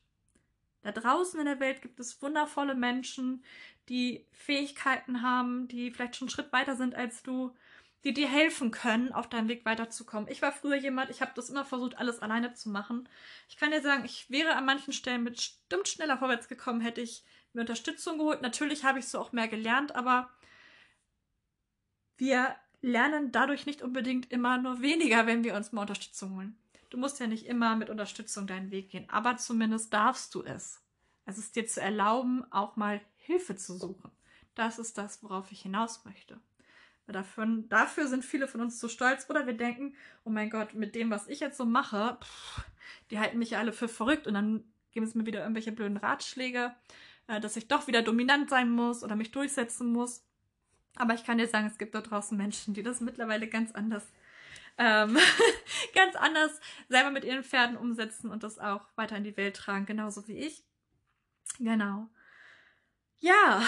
Da 0.82 0.92
draußen 0.92 1.40
in 1.40 1.46
der 1.46 1.60
Welt 1.60 1.82
gibt 1.82 2.00
es 2.00 2.22
wundervolle 2.22 2.76
Menschen, 2.76 3.44
die 3.90 4.26
Fähigkeiten 4.32 5.22
haben, 5.22 5.68
die 5.68 5.92
vielleicht 5.92 6.16
schon 6.16 6.28
einen 6.28 6.34
Schritt 6.34 6.52
weiter 6.52 6.76
sind 6.76 6.96
als 6.96 7.24
du, 7.24 7.56
die 8.04 8.14
dir 8.14 8.28
helfen 8.28 8.72
können, 8.72 9.12
auf 9.12 9.30
deinem 9.30 9.48
Weg 9.48 9.66
weiterzukommen. 9.66 10.30
Ich 10.30 10.42
war 10.42 10.52
früher 10.52 10.76
jemand, 10.76 11.12
ich 11.12 11.22
habe 11.22 11.32
das 11.36 11.50
immer 11.50 11.66
versucht, 11.66 11.98
alles 11.98 12.20
alleine 12.20 12.54
zu 12.54 12.70
machen. 12.70 13.08
Ich 13.48 13.58
kann 13.58 13.72
dir 13.72 13.82
sagen, 13.82 14.06
ich 14.06 14.30
wäre 14.30 14.56
an 14.56 14.66
manchen 14.66 14.94
Stellen 14.94 15.24
bestimmt 15.24 15.88
schneller 15.88 16.18
vorwärts 16.18 16.48
gekommen, 16.48 16.82
hätte 16.82 17.02
ich 17.02 17.24
mir 17.54 17.62
Unterstützung 17.62 18.18
geholt. 18.18 18.42
Natürlich 18.42 18.84
habe 18.84 19.00
ich 19.00 19.08
so 19.08 19.20
auch 19.20 19.32
mehr 19.34 19.48
gelernt, 19.48 19.96
aber 19.96 20.30
wir 22.18 22.56
lernen 22.82 23.32
dadurch 23.32 23.66
nicht 23.66 23.82
unbedingt 23.82 24.32
immer 24.32 24.58
nur 24.58 24.82
weniger, 24.82 25.28
wenn 25.28 25.44
wir 25.44 25.56
uns 25.56 25.72
mal 25.72 25.82
Unterstützung 25.82 26.36
holen. 26.36 26.58
Du 26.90 26.98
musst 26.98 27.20
ja 27.20 27.28
nicht 27.28 27.46
immer 27.46 27.76
mit 27.76 27.90
Unterstützung 27.90 28.48
deinen 28.48 28.72
Weg 28.72 28.90
gehen, 28.90 29.10
aber 29.10 29.38
zumindest 29.38 29.94
darfst 29.94 30.34
du 30.36 30.44
es. 30.44 30.82
Es 31.26 31.38
ist 31.38 31.56
dir 31.56 31.68
zu 31.68 31.80
erlauben, 31.80 32.46
auch 32.52 32.76
mal 32.76 33.00
Hilfe 33.16 33.56
zu 33.56 33.78
suchen. 33.78 34.12
Das 34.56 34.80
ist 34.80 34.98
das, 34.98 35.24
worauf 35.24 35.52
ich 35.52 35.62
hinaus 35.62 36.04
möchte. 36.04 36.40
Davon, 37.12 37.68
dafür 37.70 38.08
sind 38.08 38.26
viele 38.26 38.48
von 38.48 38.62
uns 38.62 38.80
zu 38.80 38.90
stolz 38.90 39.30
oder 39.30 39.46
wir 39.46 39.54
denken, 39.54 39.96
oh 40.24 40.30
mein 40.30 40.50
Gott, 40.50 40.74
mit 40.74 40.96
dem, 40.96 41.10
was 41.10 41.28
ich 41.28 41.40
jetzt 41.40 41.58
so 41.58 41.66
mache, 41.66 42.18
pff, 42.22 42.64
die 43.10 43.20
halten 43.20 43.40
mich 43.40 43.52
ja 43.52 43.60
alle 43.60 43.74
für 43.74 43.88
verrückt 43.88 44.28
und 44.28 44.34
dann 44.34 44.64
geben 44.92 45.06
es 45.06 45.16
mir 45.16 45.26
wieder 45.26 45.42
irgendwelche 45.42 45.72
blöden 45.72 45.98
Ratschläge, 45.98 46.74
äh, 47.28 47.40
dass 47.40 47.58
ich 47.58 47.68
doch 47.68 47.88
wieder 47.88 48.02
dominant 48.02 48.50
sein 48.50 48.70
muss 48.70 49.04
oder 49.04 49.16
mich 49.16 49.32
durchsetzen 49.32 49.92
muss. 49.92 50.24
Aber 50.96 51.14
ich 51.14 51.24
kann 51.24 51.38
dir 51.38 51.48
sagen, 51.48 51.68
es 51.68 51.78
gibt 51.78 51.96
da 51.96 52.02
draußen 52.02 52.38
Menschen, 52.38 52.74
die 52.74 52.84
das 52.84 53.00
mittlerweile 53.00 53.48
ganz 53.48 53.72
anders, 53.72 54.06
ähm, 54.78 55.18
ganz 55.96 56.16
anders 56.16 56.60
selber 56.90 57.12
mit 57.12 57.24
ihren 57.24 57.44
Pferden 57.44 57.78
umsetzen 57.78 58.30
und 58.30 58.44
das 58.44 58.60
auch 58.60 58.86
weiter 58.96 59.16
in 59.16 59.24
die 59.24 59.38
Welt 59.38 59.56
tragen, 59.56 59.86
genauso 59.86 60.28
wie 60.28 60.38
ich. 60.38 60.64
Genau. 61.60 62.10
Ja, 63.20 63.62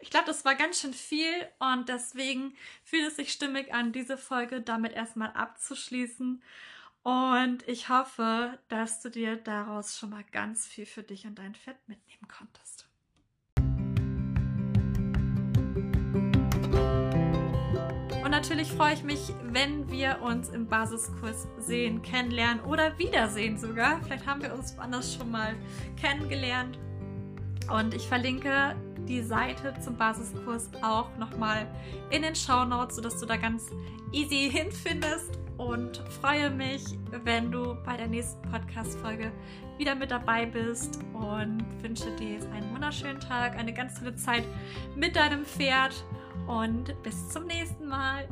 ich 0.00 0.10
glaube, 0.10 0.26
das 0.26 0.44
war 0.44 0.54
ganz 0.54 0.80
schön 0.80 0.94
viel 0.94 1.48
und 1.58 1.88
deswegen 1.88 2.54
fühlt 2.84 3.06
es 3.06 3.16
sich 3.16 3.32
stimmig 3.32 3.74
an, 3.74 3.92
diese 3.92 4.16
Folge 4.16 4.60
damit 4.60 4.92
erstmal 4.92 5.32
abzuschließen. 5.32 6.42
Und 7.02 7.68
ich 7.68 7.88
hoffe, 7.88 8.58
dass 8.68 9.00
du 9.00 9.10
dir 9.10 9.36
daraus 9.36 9.98
schon 9.98 10.10
mal 10.10 10.24
ganz 10.24 10.66
viel 10.66 10.86
für 10.86 11.02
dich 11.02 11.26
und 11.26 11.38
dein 11.38 11.54
Fett 11.54 11.76
mitnehmen 11.86 12.28
konntest. 12.28 12.86
Und 18.24 18.32
natürlich 18.32 18.70
freue 18.70 18.92
ich 18.92 19.04
mich, 19.04 19.32
wenn 19.42 19.90
wir 19.90 20.20
uns 20.20 20.50
im 20.50 20.68
Basiskurs 20.68 21.48
sehen, 21.58 22.02
kennenlernen 22.02 22.62
oder 22.64 22.98
wiedersehen 22.98 23.58
sogar. 23.58 24.02
Vielleicht 24.02 24.26
haben 24.26 24.42
wir 24.42 24.52
uns 24.52 24.76
woanders 24.76 25.14
schon 25.14 25.30
mal 25.30 25.56
kennengelernt. 25.96 26.78
Und 27.70 27.94
ich 27.94 28.06
verlinke 28.06 28.76
die 29.08 29.22
Seite 29.22 29.74
zum 29.80 29.96
Basiskurs 29.96 30.70
auch 30.82 31.08
nochmal 31.18 31.66
in 32.10 32.22
den 32.22 32.34
Show 32.34 32.64
Notes, 32.64 32.96
sodass 32.96 33.18
du 33.18 33.26
da 33.26 33.36
ganz 33.36 33.70
easy 34.12 34.50
hinfindest. 34.50 35.38
Und 35.56 35.98
freue 36.20 36.50
mich, 36.50 36.84
wenn 37.24 37.50
du 37.50 37.76
bei 37.84 37.96
der 37.96 38.06
nächsten 38.06 38.40
Podcast-Folge 38.48 39.32
wieder 39.76 39.96
mit 39.96 40.12
dabei 40.12 40.46
bist 40.46 41.00
und 41.12 41.64
wünsche 41.82 42.14
dir 42.16 42.38
einen 42.52 42.72
wunderschönen 42.72 43.18
Tag, 43.18 43.58
eine 43.58 43.72
ganz 43.72 43.98
tolle 43.98 44.14
Zeit 44.14 44.44
mit 44.94 45.16
deinem 45.16 45.44
Pferd 45.44 46.04
und 46.46 46.94
bis 47.02 47.28
zum 47.30 47.46
nächsten 47.46 47.88
Mal. 47.88 48.28